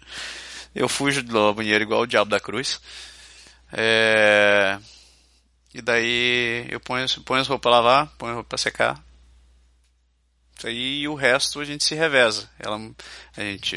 Eu 0.74 0.88
fujo 0.90 1.22
de 1.22 1.32
lavar 1.32 1.54
banheiro 1.54 1.82
igual 1.84 2.02
o 2.02 2.06
diabo 2.06 2.30
da 2.30 2.38
cruz. 2.38 2.78
É, 3.72 4.78
E 5.74 5.80
daí 5.80 6.66
eu 6.68 6.78
ponho, 6.80 7.06
ponho 7.24 7.40
as 7.40 7.48
roupas 7.48 7.62
pra 7.62 7.70
lavar, 7.80 8.06
ponho 8.18 8.32
as 8.32 8.36
roupas 8.36 8.48
pra 8.48 8.58
secar. 8.58 9.02
Aí 10.64 11.00
e 11.00 11.08
o 11.08 11.14
resto 11.14 11.60
a 11.60 11.64
gente 11.64 11.84
se 11.84 11.94
reveza. 11.94 12.48
Ela, 12.58 12.80
a 13.36 13.40
gente 13.40 13.76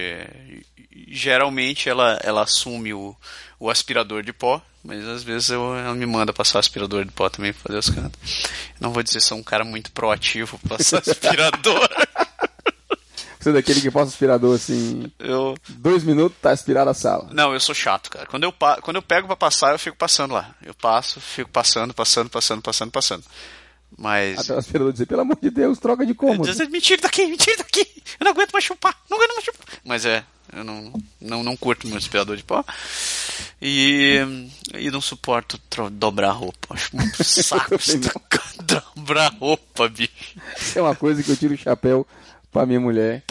geralmente 1.08 1.90
ela, 1.90 2.20
ela 2.24 2.44
assume 2.44 2.94
o, 2.94 3.16
o 3.60 3.70
aspirador 3.70 4.24
de 4.24 4.32
pó, 4.34 4.62
mas 4.84 5.06
às 5.08 5.24
vezes 5.24 5.50
eu, 5.50 5.76
ela 5.76 5.94
me 5.94 6.06
manda 6.06 6.32
passar 6.34 6.60
aspirador 6.60 7.04
de 7.06 7.12
pó 7.12 7.30
também 7.30 7.54
pra 7.54 7.64
fazer 7.64 7.80
os 7.80 7.90
cantos. 7.90 8.44
Não 8.80 8.92
vou 8.92 9.04
dizer 9.04 9.20
que 9.20 9.26
sou 9.26 9.38
um 9.38 9.44
cara 9.44 9.64
muito 9.64 9.92
proativo 9.92 10.58
pra 10.60 10.78
passar 10.78 11.00
aspirador. 11.06 11.90
Você 13.40 13.52
é 13.52 13.54
daquele 13.54 13.80
que 13.80 13.90
passa 13.90 14.10
aspirador 14.10 14.56
assim. 14.56 15.10
eu, 15.18 15.56
Dois 15.70 16.04
minutos, 16.04 16.38
tá 16.42 16.52
aspirada 16.52 16.92
a 16.92 16.94
sala. 16.94 17.30
não, 17.32 17.54
eu 17.54 17.60
sou 17.60 17.74
chato, 17.74 18.10
cara. 18.10 18.26
Quando 18.26 18.44
eu, 18.44 18.54
quando 18.82 18.98
eu 18.98 19.02
pego 19.02 19.28
pra 19.28 19.36
passar, 19.36 19.72
eu 19.72 19.80
fico 19.80 19.96
passando 19.96 20.34
lá. 20.34 20.54
Eu 20.62 20.74
passo, 20.74 21.22
fico 21.22 21.50
passando, 21.50 21.94
passando, 21.94 22.30
passando, 22.30 22.62
passando, 22.62 22.92
passando. 22.92 23.24
Mas. 23.98 24.40
Até 24.40 24.54
o 24.54 24.58
aspirador 24.58 24.94
dizer, 24.94 25.06
pelo 25.06 25.22
amor 25.22 25.38
de 25.42 25.50
Deus, 25.50 25.80
troca 25.80 26.06
de 26.06 26.14
cômodo. 26.14 26.50
Me 26.70 26.82
tira 26.82 27.02
daqui, 27.02 27.26
me 27.26 27.38
tira 27.38 27.58
daqui. 27.58 27.86
Eu 28.20 28.24
não 28.26 28.32
aguento 28.32 28.52
mais 28.52 28.64
chupar, 28.64 28.96
não 29.10 29.18
aguento 29.18 29.34
mais 29.34 29.46
chupar. 29.46 29.66
Mas 29.84 30.06
é, 30.06 30.24
eu 30.56 30.64
não, 30.64 30.94
não, 31.20 31.44
não 31.44 31.58
curto 31.58 31.88
meu 31.88 31.98
aspirador 31.98 32.36
de 32.36 32.44
pó. 32.44 32.64
E, 33.62 34.20
e 34.74 34.90
não 34.90 35.02
suporto 35.02 35.60
dobrar 35.92 36.32
roupa. 36.32 36.74
Acho 36.74 36.96
muito 36.96 37.24
saco 37.24 37.76
dobrar 38.96 39.34
roupa, 39.40 39.90
bicho. 39.90 40.36
É 40.76 40.82
uma 40.82 40.96
coisa 40.96 41.22
que 41.22 41.32
eu 41.32 41.38
tiro 41.38 41.54
o 41.54 41.58
chapéu 41.58 42.06
pra 42.52 42.66
minha 42.66 42.80
mulher. 42.80 43.24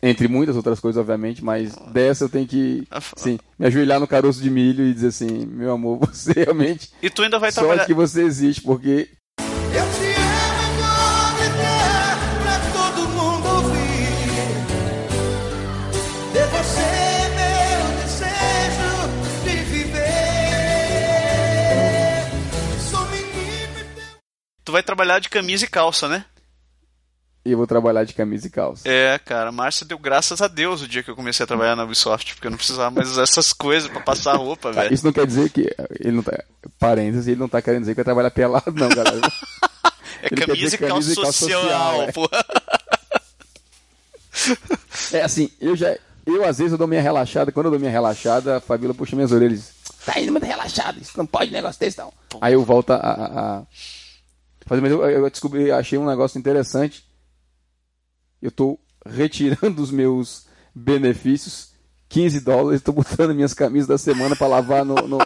Entre 0.00 0.28
muitas 0.28 0.54
outras 0.54 0.78
coisas, 0.78 1.00
obviamente, 1.00 1.42
mas 1.42 1.74
dessa 1.92 2.24
eu 2.24 2.28
tenho 2.28 2.46
que, 2.46 2.86
sim, 3.16 3.36
me 3.58 3.66
ajoelhar 3.66 3.98
no 3.98 4.06
caroço 4.06 4.40
de 4.40 4.48
milho 4.48 4.86
e 4.86 4.94
dizer 4.94 5.08
assim, 5.08 5.44
meu 5.44 5.72
amor, 5.72 5.98
você 6.14 6.32
realmente, 6.44 6.92
E 7.02 7.10
tu 7.10 7.20
ainda 7.20 7.36
vai 7.36 7.50
trabalhar. 7.50 7.84
que 7.84 7.92
você 7.92 8.22
existe, 8.22 8.62
porque 8.62 9.08
Eu 9.78 9.84
te 9.84 10.10
amo, 10.12 10.64
vou 10.80 11.28
gritar 11.38 12.18
pra 12.42 12.56
todo 12.72 13.00
mundo 13.10 13.46
ouvir. 13.48 14.48
De 16.32 16.42
você, 16.50 16.90
meu 17.38 17.80
desejo 18.02 18.92
de 19.44 19.54
viver. 19.70 20.00
Sou 22.90 23.04
menino 23.06 23.78
e 23.78 23.84
teu. 23.94 24.18
Tu 24.64 24.72
vai 24.72 24.82
trabalhar 24.82 25.20
de 25.20 25.28
camisa 25.28 25.64
e 25.64 25.68
calça, 25.68 26.08
né? 26.08 26.24
eu 27.44 27.56
vou 27.56 27.66
trabalhar 27.66 28.04
de 28.04 28.12
camisa 28.12 28.46
e 28.46 28.50
calça. 28.50 28.86
É, 28.86 29.18
cara, 29.18 29.48
a 29.48 29.52
Márcia 29.52 29.86
deu 29.86 29.98
graças 29.98 30.42
a 30.42 30.48
Deus 30.48 30.82
o 30.82 30.88
dia 30.88 31.02
que 31.02 31.10
eu 31.10 31.16
comecei 31.16 31.44
a 31.44 31.46
trabalhar 31.46 31.74
na 31.74 31.84
Ubisoft, 31.84 32.34
porque 32.34 32.46
eu 32.46 32.50
não 32.50 32.58
precisava 32.58 32.90
mais 32.90 33.10
usar 33.10 33.22
essas 33.22 33.54
coisas 33.54 33.88
pra 33.88 34.00
passar 34.02 34.36
roupa, 34.36 34.70
Tá, 34.70 34.82
velho. 34.82 34.92
Isso 34.92 35.06
não 35.06 35.14
quer 35.14 35.26
dizer 35.26 35.48
que 35.48 35.74
ele 35.98 36.16
não 36.16 36.22
tá, 36.22 36.44
parênteses, 36.78 37.26
ele 37.26 37.40
não 37.40 37.48
tá 37.48 37.62
querendo 37.62 37.80
dizer 37.80 37.92
que 37.92 37.98
vai 37.98 38.04
trabalhar 38.04 38.30
pelado, 38.30 38.70
não, 38.72 38.88
galera. 38.90 39.20
É 40.32 40.46
camisa 40.46 40.74
e 40.74 40.78
camisa 40.78 41.14
social, 41.14 41.32
social, 41.62 42.02
é. 42.02 42.12
porra. 42.12 42.44
É 45.12 45.22
assim, 45.22 45.50
eu 45.60 45.74
já. 45.74 45.96
Eu 46.24 46.44
às 46.44 46.58
vezes 46.58 46.72
eu 46.72 46.78
dou 46.78 46.86
minha 46.86 47.00
relaxada, 47.02 47.50
quando 47.50 47.66
eu 47.66 47.70
dou 47.72 47.80
minha 47.80 47.90
relaxada, 47.90 48.58
a 48.58 48.60
Fabíola 48.60 48.94
puxa 48.94 49.16
minhas 49.16 49.32
orelhas 49.32 49.58
e 49.58 49.62
diz, 49.62 49.72
tá 50.04 50.20
indo 50.20 50.30
muito 50.30 50.44
relaxado, 50.44 51.00
isso 51.00 51.16
não 51.16 51.26
pode 51.26 51.50
negócio 51.50 51.80
desse 51.80 51.96
não. 51.98 52.12
Aí 52.40 52.52
eu 52.52 52.62
volto 52.64 52.90
a, 52.90 52.96
a- 52.96 53.58
a 53.60 53.62
fazer, 54.66 54.82
mas 54.82 54.92
eu, 54.92 55.02
eu 55.08 55.30
descobri, 55.30 55.72
achei 55.72 55.98
um 55.98 56.06
negócio 56.06 56.38
interessante. 56.38 57.02
Eu 58.40 58.50
tô 58.52 58.78
retirando 59.06 59.82
os 59.82 59.90
meus 59.90 60.44
benefícios, 60.74 61.70
15 62.10 62.40
dólares, 62.40 62.82
tô 62.82 62.92
botando 62.92 63.34
minhas 63.34 63.54
camisas 63.54 63.88
da 63.88 63.98
semana 63.98 64.36
para 64.36 64.46
lavar 64.46 64.84
no, 64.84 64.94
no 65.08 65.18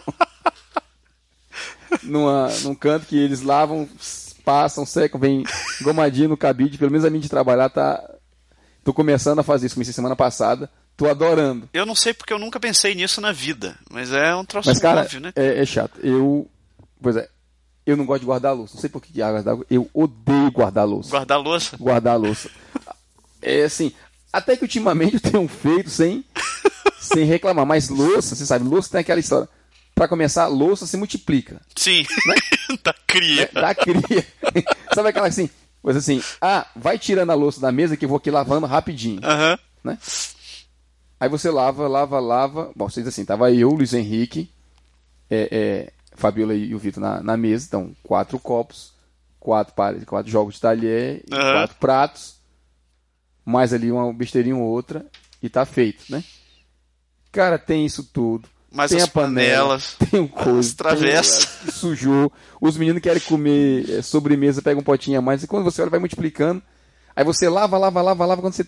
numa, 2.01 2.47
num 2.61 2.73
canto 2.73 3.05
que 3.05 3.17
eles 3.17 3.41
lavam, 3.41 3.87
passam, 4.43 4.85
secam, 4.85 5.19
vem 5.19 5.43
gomadinho 5.81 6.29
no 6.29 6.37
cabide, 6.37 6.77
pelo 6.77 6.91
menos 6.91 7.05
a 7.05 7.09
minha 7.09 7.21
de 7.21 7.29
trabalhar 7.29 7.69
tá 7.69 8.01
Tô 8.83 8.93
começando 8.93 9.39
a 9.39 9.43
fazer 9.43 9.65
isso, 9.65 9.75
comecei 9.75 9.93
semana 9.93 10.15
passada. 10.15 10.69
Tô 10.97 11.09
adorando. 11.09 11.69
Eu 11.73 11.85
não 11.85 11.95
sei 11.95 12.13
porque 12.13 12.33
eu 12.33 12.37
nunca 12.37 12.59
pensei 12.59 12.93
nisso 12.93 13.21
na 13.21 13.31
vida, 13.31 13.75
mas 13.89 14.11
é 14.11 14.35
um 14.35 14.45
troço 14.45 14.69
Mas, 14.69 14.77
cara, 14.77 15.01
óbvio, 15.01 15.21
né? 15.21 15.31
é, 15.35 15.61
é 15.61 15.65
chato. 15.65 15.99
Eu. 16.03 16.47
Pois 17.01 17.15
é. 17.15 17.27
Eu 17.85 17.97
não 17.97 18.05
gosto 18.05 18.21
de 18.21 18.25
guardar 18.25 18.55
louça. 18.55 18.75
Não 18.75 18.81
sei 18.81 18.89
por 18.89 19.01
que 19.01 19.21
água 19.21 19.41
d'água. 19.41 19.65
Eu 19.69 19.89
odeio 19.93 20.51
guardar 20.51 20.87
louça. 20.87 21.09
Guardar 21.09 21.41
louça. 21.41 21.77
Guardar 21.77 22.19
louça. 22.19 22.49
É 23.41 23.63
assim. 23.63 23.91
Até 24.31 24.55
que 24.55 24.63
ultimamente 24.63 25.15
eu 25.15 25.19
tenho 25.19 25.47
feito 25.47 25.89
sem, 25.89 26.23
sem 26.99 27.25
reclamar. 27.25 27.65
Mas 27.65 27.89
louça, 27.89 28.35
você 28.35 28.45
sabe, 28.45 28.65
louça 28.65 28.91
tem 28.91 29.01
aquela 29.01 29.19
história. 29.19 29.49
Pra 29.95 30.07
começar, 30.07 30.47
louça 30.47 30.87
se 30.87 30.97
multiplica. 30.97 31.61
Sim, 31.75 32.03
da 32.83 32.93
cria. 33.07 33.49
né? 33.53 33.61
Da 33.61 33.75
cria. 33.75 34.25
sabe 34.93 35.09
aquela 35.09 35.27
assim? 35.27 35.49
Coisa 35.81 35.99
assim, 35.99 36.23
ah, 36.41 36.65
vai 36.75 36.97
tirando 36.97 37.29
a 37.31 37.35
louça 37.35 37.59
da 37.59 37.71
mesa 37.71 37.97
que 37.97 38.05
eu 38.05 38.09
vou 38.09 38.17
aqui 38.17 38.31
lavando 38.31 38.65
rapidinho. 38.65 39.19
Aham. 39.23 39.59
né? 39.83 39.97
Aí 41.19 41.29
você 41.29 41.49
lava, 41.51 41.87
lava, 41.87 42.19
lava. 42.19 42.71
Bom, 42.75 42.89
vocês 42.89 43.05
assim, 43.05 43.23
tava 43.25 43.51
eu, 43.51 43.69
Luiz 43.69 43.93
Henrique, 43.93 44.49
é, 45.29 45.49
é, 45.51 45.93
Fabiola 46.15 46.53
e 46.55 46.73
o 46.73 46.79
Vitor 46.79 47.01
na, 47.01 47.21
na 47.21 47.37
mesa, 47.37 47.65
então 47.67 47.95
quatro 48.01 48.39
copos, 48.39 48.93
quatro, 49.39 49.73
pares, 49.73 50.03
quatro 50.05 50.31
jogos 50.31 50.55
de 50.55 50.61
talher, 50.61 51.21
Aham. 51.31 51.53
quatro 51.53 51.75
pratos, 51.77 52.35
mais 53.45 53.73
ali 53.73 53.91
uma 53.91 54.11
besteirinha 54.13 54.55
ou 54.55 54.63
outra, 54.63 55.05
e 55.41 55.49
tá 55.49 55.65
feito, 55.65 56.05
né? 56.09 56.23
Cara, 57.31 57.57
tem 57.59 57.85
isso 57.85 58.03
tudo. 58.05 58.47
Mais 58.73 58.89
tem 58.89 58.99
as 58.99 59.03
a 59.03 59.07
panela, 59.07 59.77
panelas, 59.77 59.95
tem 60.09 60.19
o 60.19 60.27
coisa, 60.27 61.21
sujou. 61.71 62.31
Os 62.59 62.75
meninos 62.75 63.01
querem 63.01 63.21
comer 63.21 63.89
é, 63.89 64.01
sobremesa, 64.01 64.61
pega 64.61 64.79
um 64.79 64.83
potinho 64.83 65.19
a 65.19 65.21
mais, 65.21 65.43
e 65.43 65.47
quando 65.47 65.63
você 65.63 65.81
olha, 65.81 65.91
vai 65.91 65.99
multiplicando. 65.99 66.61
Aí 67.15 67.23
você 67.23 67.47
lava, 67.47 67.77
lava, 67.77 68.01
lava, 68.01 68.25
lava, 68.25 68.41
quando 68.41 68.53
você 68.53 68.65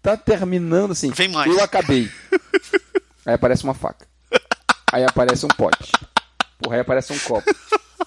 tá 0.00 0.16
terminando 0.16 0.92
assim. 0.92 1.10
Vem 1.10 1.28
mais. 1.28 1.50
Eu 1.50 1.62
acabei. 1.62 2.10
Aí 3.26 3.34
aparece 3.34 3.62
uma 3.62 3.74
faca. 3.74 4.06
Aí 4.92 5.04
aparece 5.04 5.44
um 5.44 5.48
pote. 5.48 5.92
Porra, 6.58 6.76
aí 6.76 6.80
aparece 6.80 7.12
um 7.12 7.18
copo. 7.18 7.50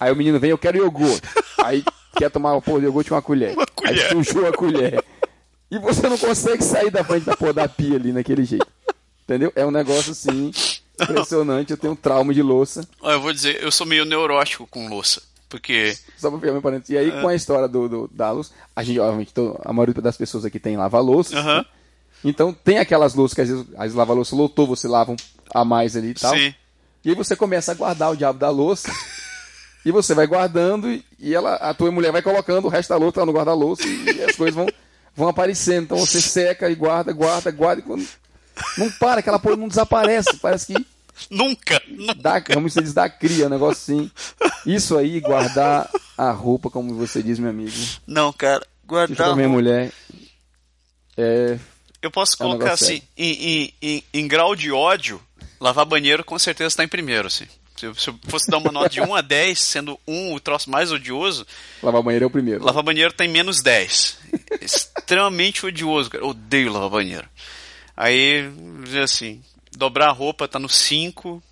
Aí 0.00 0.10
o 0.10 0.16
menino 0.16 0.40
vem, 0.40 0.50
eu 0.50 0.58
quero 0.58 0.78
iogurte. 0.78 1.22
Aí 1.62 1.84
quer 2.16 2.30
tomar 2.30 2.58
de 2.60 2.70
iogurte 2.70 3.10
com 3.10 3.16
uma 3.16 3.22
colher. 3.22 3.54
Uma 3.54 3.66
colher. 3.66 4.04
Aí 4.04 4.08
sujou 4.10 4.46
a 4.46 4.52
colher. 4.52 5.04
E 5.70 5.78
você 5.78 6.08
não 6.08 6.16
consegue 6.16 6.62
sair 6.62 6.90
da 6.90 7.04
frente 7.04 7.24
da 7.24 7.36
porra 7.36 7.52
da 7.52 7.68
pia 7.68 7.96
ali 7.96 8.12
naquele 8.12 8.44
jeito. 8.44 8.66
Entendeu? 9.24 9.52
É 9.56 9.66
um 9.66 9.70
negócio 9.70 10.12
assim, 10.12 10.52
impressionante. 11.00 11.70
Eu 11.70 11.76
tenho 11.76 11.92
um 11.92 11.96
trauma 11.96 12.32
de 12.34 12.42
louça. 12.42 12.86
Eu 13.02 13.20
vou 13.20 13.32
dizer, 13.32 13.62
eu 13.62 13.70
sou 13.70 13.86
meio 13.86 14.04
neurótico 14.04 14.66
com 14.66 14.88
louça. 14.88 15.22
Porque. 15.48 15.96
Só 16.18 16.28
pra 16.30 16.38
pegar 16.40 16.52
meu 16.52 16.62
parênteses. 16.62 16.90
E 16.90 16.98
aí, 16.98 17.10
com 17.20 17.28
a 17.28 17.34
história 17.34 17.68
do, 17.68 17.88
do- 17.88 18.10
da 18.12 18.30
louça, 18.32 18.50
a 18.74 18.82
gente, 18.82 18.98
obviamente, 18.98 19.32
to- 19.32 19.58
a 19.64 19.72
maioria 19.72 19.94
das 20.02 20.16
pessoas 20.16 20.44
aqui 20.44 20.58
tem 20.58 20.76
lava-louças. 20.76 21.34
Aham. 21.36 21.58
né? 21.58 21.64
Então, 22.24 22.52
tem 22.52 22.78
aquelas 22.78 23.14
louças 23.14 23.34
que 23.34 23.40
às 23.42 23.48
vezes, 23.48 23.64
vezes 23.66 23.94
lava-louça 23.94 24.34
lotou, 24.34 24.66
você 24.66 24.88
lava 24.88 25.12
um 25.12 25.16
a 25.54 25.64
mais 25.64 25.96
ali 25.96 26.08
e 26.10 26.14
tal. 26.14 26.34
Sim. 26.34 26.52
E 27.04 27.10
aí 27.10 27.14
você 27.14 27.36
começa 27.36 27.70
a 27.70 27.74
guardar 27.74 28.10
o 28.10 28.16
diabo 28.16 28.38
da 28.38 28.50
louça. 28.50 28.90
e 29.84 29.92
você 29.92 30.14
vai 30.14 30.26
guardando 30.26 30.90
e, 30.90 31.04
e 31.18 31.32
ela, 31.34 31.54
a 31.56 31.72
tua 31.72 31.92
mulher 31.92 32.10
vai 32.10 32.22
colocando 32.22 32.64
o 32.64 32.68
resto 32.68 32.88
da 32.88 32.96
louça 32.96 33.20
lá 33.20 33.26
no 33.26 33.32
guarda-louça 33.32 33.86
e, 33.86 34.24
as 34.24 34.34
coisas 34.34 34.54
vão, 34.54 34.66
vão 35.14 35.28
aparecendo. 35.28 35.84
Então 35.84 35.98
você 35.98 36.20
seca 36.20 36.68
e 36.68 36.74
guarda, 36.74 37.12
guarda, 37.12 37.52
guarda. 37.52 37.80
E 37.80 37.84
quando, 37.84 38.04
não 38.78 38.90
para, 38.92 39.20
aquela 39.20 39.38
porra 39.38 39.56
não 39.56 39.68
desaparece. 39.68 40.36
Parece 40.38 40.72
que 40.72 40.86
Nunca! 41.30 41.80
dá, 42.16 42.40
como 42.40 42.68
você 42.68 42.82
diz, 42.82 42.92
dá 42.92 43.08
cria, 43.08 43.46
um 43.46 43.50
negócio 43.50 43.94
assim. 43.96 44.10
Isso 44.66 44.96
aí, 44.96 45.18
guardar 45.20 45.90
a 46.16 46.30
roupa, 46.30 46.68
como 46.68 46.94
você 46.94 47.22
diz, 47.22 47.38
meu 47.38 47.50
amigo. 47.50 47.72
Não, 48.06 48.32
cara. 48.32 48.66
Guardar. 48.84 49.16
pra 49.16 49.36
minha 49.36 49.48
mulher. 49.48 49.92
É. 51.16 51.58
Eu 52.02 52.10
posso 52.10 52.36
É 52.38 52.44
um 52.44 52.50
colocar 52.50 52.72
assim, 52.74 53.02
em, 53.16 53.72
em, 53.82 54.04
em, 54.12 54.28
grau 54.28 54.54
de 54.54 54.70
ódio, 54.70 55.20
lavar 55.58 55.84
banheiro 55.86 56.22
com 56.22 56.38
certeza 56.38 56.68
está 56.68 56.84
em 56.84 56.88
primeiro, 56.88 57.26
assim. 57.26 57.46
Se 57.76 57.86
eu, 57.86 57.94
se 57.94 58.08
eu 58.08 58.18
fosse 58.28 58.50
dar 58.50 58.58
uma 58.58 58.72
nota 58.72 58.88
de 58.88 59.00
1 59.00 59.14
a 59.14 59.20
10, 59.20 59.60
sendo 59.60 59.98
1 60.06 60.34
o 60.34 60.40
troço 60.40 60.70
mais 60.70 60.92
odioso, 60.92 61.46
Lavar 61.82 62.02
banheiro 62.02 62.24
é 62.24 62.26
o 62.26 62.30
primeiro. 62.30 62.64
lavar 62.64 62.82
banheiro 62.82 63.12
tem 63.12 63.28
menos 63.28 63.60
10. 63.62 64.18
Extremamente 64.62 65.66
odioso, 65.66 66.10
cara. 66.10 66.24
Eu 66.24 66.28
odeio 66.28 66.72
lavar 66.72 66.90
banheiro. 66.90 67.28
Aí, 67.96 68.44
assim, 69.02 69.42
dobrar 69.76 70.08
a 70.08 70.12
roupa 70.12 70.46
tá 70.46 70.58
no 70.58 70.68
5 70.68 71.42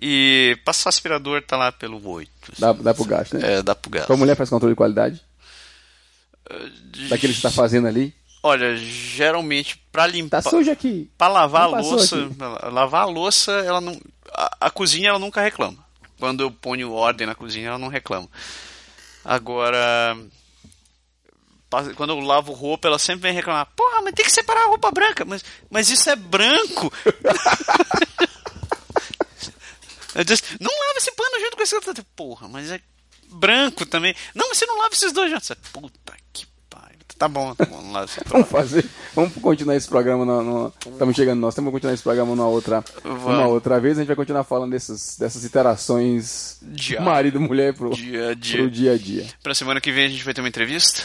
e 0.00 0.58
passar 0.64 0.88
aspirador 0.88 1.42
tá 1.42 1.56
lá 1.56 1.70
pelo 1.70 2.06
8. 2.08 2.30
Dá, 2.58 2.72
dá 2.72 2.94
pro 2.94 3.04
gasto, 3.04 3.36
né? 3.36 3.54
É, 3.58 3.62
dá 3.62 3.74
pro 3.74 3.90
gasto. 3.90 4.06
Tua 4.06 4.16
mulher 4.16 4.34
faz 4.36 4.48
controle 4.48 4.72
de 4.72 4.76
qualidade? 4.76 5.20
Daquele 7.08 7.32
que 7.34 7.40
você 7.40 7.48
tá 7.48 7.50
fazendo 7.50 7.86
ali? 7.86 8.14
Olha, 8.42 8.74
geralmente 8.76 9.76
pra 9.92 10.06
limpar. 10.06 10.42
Tá 10.42 10.50
sujo 10.50 10.70
aqui. 10.70 11.10
Pra 11.18 11.28
lavar 11.28 11.62
a 11.62 11.64
Não 11.66 11.72
passou 11.72 11.92
louça, 11.92 12.24
aqui. 12.24 12.36
lavar 12.72 13.02
a 13.02 13.06
louça, 13.06 13.52
ela 13.52 13.80
não. 13.80 14.00
A, 14.32 14.56
a 14.62 14.70
cozinha 14.70 15.10
ela 15.10 15.18
nunca 15.18 15.42
reclama. 15.42 15.84
Quando 16.18 16.42
eu 16.42 16.50
ponho 16.50 16.92
ordem 16.92 17.26
na 17.26 17.34
cozinha, 17.34 17.68
ela 17.68 17.78
não 17.78 17.88
reclama. 17.88 18.28
Agora. 19.24 20.16
Quando 21.96 22.10
eu 22.10 22.20
lavo 22.20 22.52
roupa, 22.52 22.88
ela 22.88 22.98
sempre 22.98 23.22
vem 23.22 23.32
reclamar. 23.32 23.66
Porra, 23.76 24.02
mas 24.02 24.12
tem 24.14 24.24
que 24.24 24.32
separar 24.32 24.64
a 24.64 24.68
roupa 24.68 24.90
branca. 24.90 25.24
Mas, 25.24 25.44
mas 25.70 25.88
isso 25.90 26.08
é 26.10 26.16
branco. 26.16 26.92
Eu 30.14 30.24
disse, 30.24 30.42
não 30.60 30.70
lava 30.70 30.98
esse 30.98 31.12
pano 31.12 31.40
junto 31.40 31.56
com 31.56 31.62
esse 31.62 31.74
outro. 31.74 31.94
Porra, 32.16 32.48
mas 32.48 32.70
é 32.70 32.80
branco 33.32 33.86
também. 33.86 34.14
Não, 34.34 34.48
mas 34.48 34.58
você 34.58 34.66
não 34.66 34.76
lava 34.78 34.92
esses 34.92 35.12
dois 35.12 35.30
juntos. 35.30 35.52
Puta 35.72 36.12
que 36.32 36.46
pariu. 36.68 36.98
Tá 37.16 37.28
bom, 37.28 37.54
tá 37.54 37.64
bom. 37.64 37.92
Lá, 37.92 38.06
Vamos 38.26 38.48
fazer. 38.48 38.84
Vamos 39.14 39.32
continuar 39.34 39.76
esse 39.76 39.86
programa. 39.88 40.24
No- 40.24 40.72
Estamos 40.84 41.14
chegando 41.14 41.38
nós. 41.38 41.54
Temos 41.54 41.68
que 41.70 41.72
continuar 41.74 41.94
esse 41.94 42.02
programa 42.02 42.34
numa 42.34 42.48
outra, 42.48 42.84
Vamos. 43.04 43.24
uma 43.24 43.46
outra 43.46 43.78
vez. 43.78 43.96
A 43.98 44.00
gente 44.00 44.08
vai 44.08 44.16
continuar 44.16 44.42
falando 44.42 44.72
dessas, 44.72 45.16
dessas 45.16 45.44
interações 45.44 46.58
Diário. 46.60 47.06
marido 47.06 47.36
e 47.38 47.40
mulher 47.40 47.72
pro, 47.74 47.90
dia 47.90 48.30
a 48.30 48.34
dia. 48.34 48.56
pro 48.58 48.70
dia 48.70 48.92
a 48.94 48.98
dia. 48.98 49.28
Pra 49.42 49.54
semana 49.54 49.80
que 49.80 49.92
vem 49.92 50.06
a 50.06 50.08
gente 50.08 50.24
vai 50.24 50.34
ter 50.34 50.40
uma 50.40 50.48
entrevista. 50.48 51.04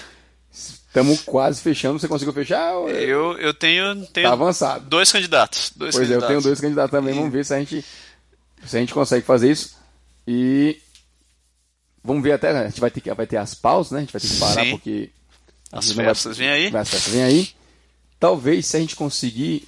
Estamos 0.96 1.22
quase 1.22 1.62
fechando. 1.62 2.00
Você 2.00 2.08
conseguiu 2.08 2.34
fechar? 2.34 2.72
Eu, 2.72 3.38
eu 3.38 3.54
tenho, 3.54 4.06
tenho 4.08 4.28
Tá 4.28 4.34
avançado. 4.34 4.86
dois 4.90 5.12
candidatos. 5.12 5.72
Dois 5.76 5.94
Pois 5.94 6.10
é, 6.10 6.16
eu 6.16 6.20
candidatos. 6.22 6.28
tenho 6.30 6.42
dois 6.42 6.62
candidatos 6.62 6.92
também. 6.92 7.14
Vamos 7.14 7.32
ver 7.34 7.44
se 7.46 7.54
a 7.54 7.60
gente 7.60 7.84
se 8.66 8.78
a 8.78 8.80
gente 8.80 8.94
consegue 8.94 9.26
fazer 9.26 9.52
isso. 9.52 9.76
E 10.26 10.78
vamos 12.04 12.24
ver 12.24 12.32
até 12.32 12.50
a 12.52 12.68
gente 12.70 12.80
vai 12.80 12.90
ter 12.90 13.02
que 13.02 13.14
vai 13.14 13.28
ter 13.28 13.36
as 13.38 13.54
pausas, 13.54 13.92
né? 13.92 13.98
A 13.98 14.02
gente 14.02 14.14
vai 14.14 14.22
ter 14.22 14.28
que 14.30 14.38
parar 14.40 14.64
Sim. 14.64 14.72
porque 14.72 15.10
a 15.72 15.80
As 15.80 15.92
vai- 15.92 16.06
festas 16.06 16.38
vêm 16.38 16.50
aí. 16.50 16.68
As 16.68 16.90
festas 16.90 17.12
vêm 17.14 17.24
aí. 17.24 17.50
Talvez 18.18 18.66
se 18.66 18.78
a 18.78 18.80
gente 18.80 18.96
conseguir, 18.96 19.68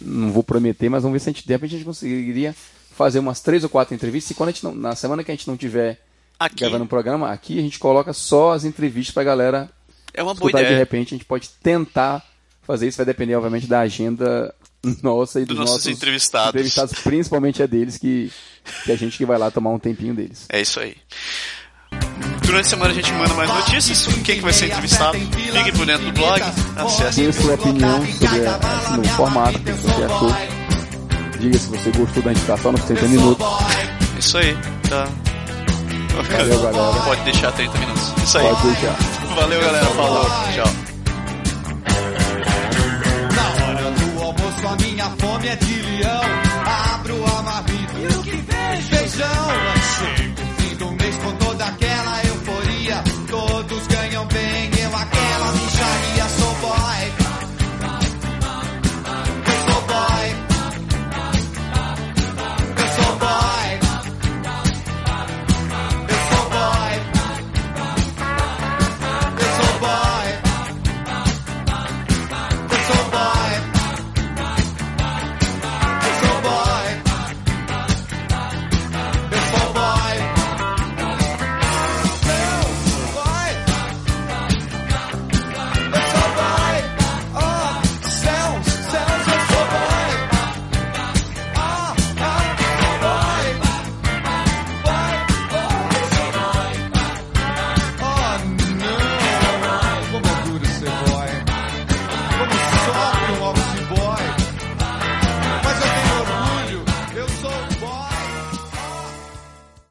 não 0.00 0.32
vou 0.32 0.42
prometer, 0.42 0.88
mas 0.88 1.02
vamos 1.02 1.12
ver 1.14 1.20
se 1.20 1.28
a 1.28 1.32
gente 1.32 1.46
de 1.46 1.52
repente 1.52 1.74
a 1.74 1.78
gente 1.78 1.86
conseguiria 1.86 2.56
fazer 2.96 3.18
umas 3.18 3.40
três 3.40 3.62
ou 3.64 3.68
quatro 3.68 3.94
entrevistas. 3.94 4.30
E 4.30 4.34
quando 4.34 4.48
a 4.48 4.52
gente 4.52 4.64
não, 4.64 4.74
na 4.74 4.96
semana 4.96 5.22
que 5.22 5.30
a 5.30 5.34
gente 5.34 5.46
não 5.46 5.58
tiver 5.58 6.00
Aqui 6.40 6.56
gravando 6.60 6.84
o 6.84 6.88
programa, 6.88 7.30
aqui 7.30 7.58
a 7.58 7.62
gente 7.62 7.78
coloca 7.78 8.14
só 8.14 8.52
as 8.52 8.64
entrevistas 8.64 9.12
pra 9.12 9.22
galera 9.22 9.70
é 10.14 10.22
uma 10.22 10.34
boa 10.34 10.48
escutar 10.48 10.58
de 10.58 10.64
ideia. 10.64 10.78
repente. 10.78 11.14
A 11.14 11.16
gente 11.18 11.24
pode 11.24 11.48
tentar 11.62 12.24
fazer 12.62 12.88
isso, 12.88 12.96
vai 12.96 13.06
depender, 13.06 13.34
obviamente, 13.36 13.66
da 13.66 13.80
agenda 13.80 14.54
nossa 15.02 15.40
e 15.40 15.44
Dos 15.44 15.56
dos, 15.56 15.58
nossos 15.58 15.74
nossos 15.84 15.86
entrevistados. 15.88 16.48
entrevistados, 16.50 16.98
principalmente 17.00 17.62
é 17.62 17.66
deles 17.66 17.96
que, 17.98 18.30
que 18.84 18.92
a 18.92 18.96
gente 18.96 19.16
que 19.18 19.24
vai 19.26 19.38
lá 19.38 19.50
tomar 19.50 19.70
um 19.70 19.78
tempinho 19.78 20.14
deles. 20.14 20.46
É 20.48 20.60
isso 20.60 20.78
aí. 20.80 20.96
Durante 22.42 22.66
a 22.66 22.68
semana 22.70 22.90
a 22.90 22.94
gente 22.94 23.10
manda 23.12 23.34
mais 23.34 23.48
notícias 23.50 23.98
sobre 23.98 24.20
quem 24.22 24.36
que 24.36 24.42
vai 24.42 24.52
ser 24.52 24.66
entrevistado. 24.66 25.18
Fique 25.18 25.72
por 25.72 25.84
dentro 25.86 26.04
do 26.06 26.12
blog, 26.12 26.40
acesse. 26.76 27.20
Dê 27.26 27.32
sua 27.32 27.54
opinião 27.54 28.06
sobre 28.06 28.46
a- 28.46 28.96
novo 28.96 29.08
formato, 29.10 29.58
o 29.58 29.62
que 29.62 29.72
você 29.72 30.04
achou. 30.04 30.58
Diga 31.40 31.58
se 31.58 31.68
você 31.68 31.90
gostou 31.92 32.22
da 32.22 32.56
só 32.56 32.72
nos 32.72 32.82
30 32.84 33.06
minutos. 33.08 33.46
Isso 34.18 34.38
aí. 34.38 34.56
Tá. 34.88 35.08
Valeu, 36.36 36.62
galera. 36.62 37.00
Pode 37.04 37.22
deixar 37.22 37.52
30 37.52 37.78
minutos. 37.78 38.12
Isso 38.24 38.38
aí. 38.38 38.48
Pode 38.48 38.62
deixar. 38.62 39.17
Valeu, 39.40 39.60
galera. 39.60 39.86
Falou. 39.86 40.24
Tchau. 40.52 40.66
Na 43.36 43.64
hora 43.64 43.90
do 43.92 44.22
almoço, 44.22 44.66
a 44.66 44.76
minha 44.76 45.10
fome 45.18 45.48
é 45.48 45.56
de 45.56 45.82
leão. 45.82 46.20
Abro 46.94 47.24
a 47.24 47.42
marmita. 47.42 47.98
E 47.98 48.06
o 48.06 48.22
que 48.22 48.30
vejo? 48.36 48.94
É 48.94 48.98
feijão. 48.98 49.67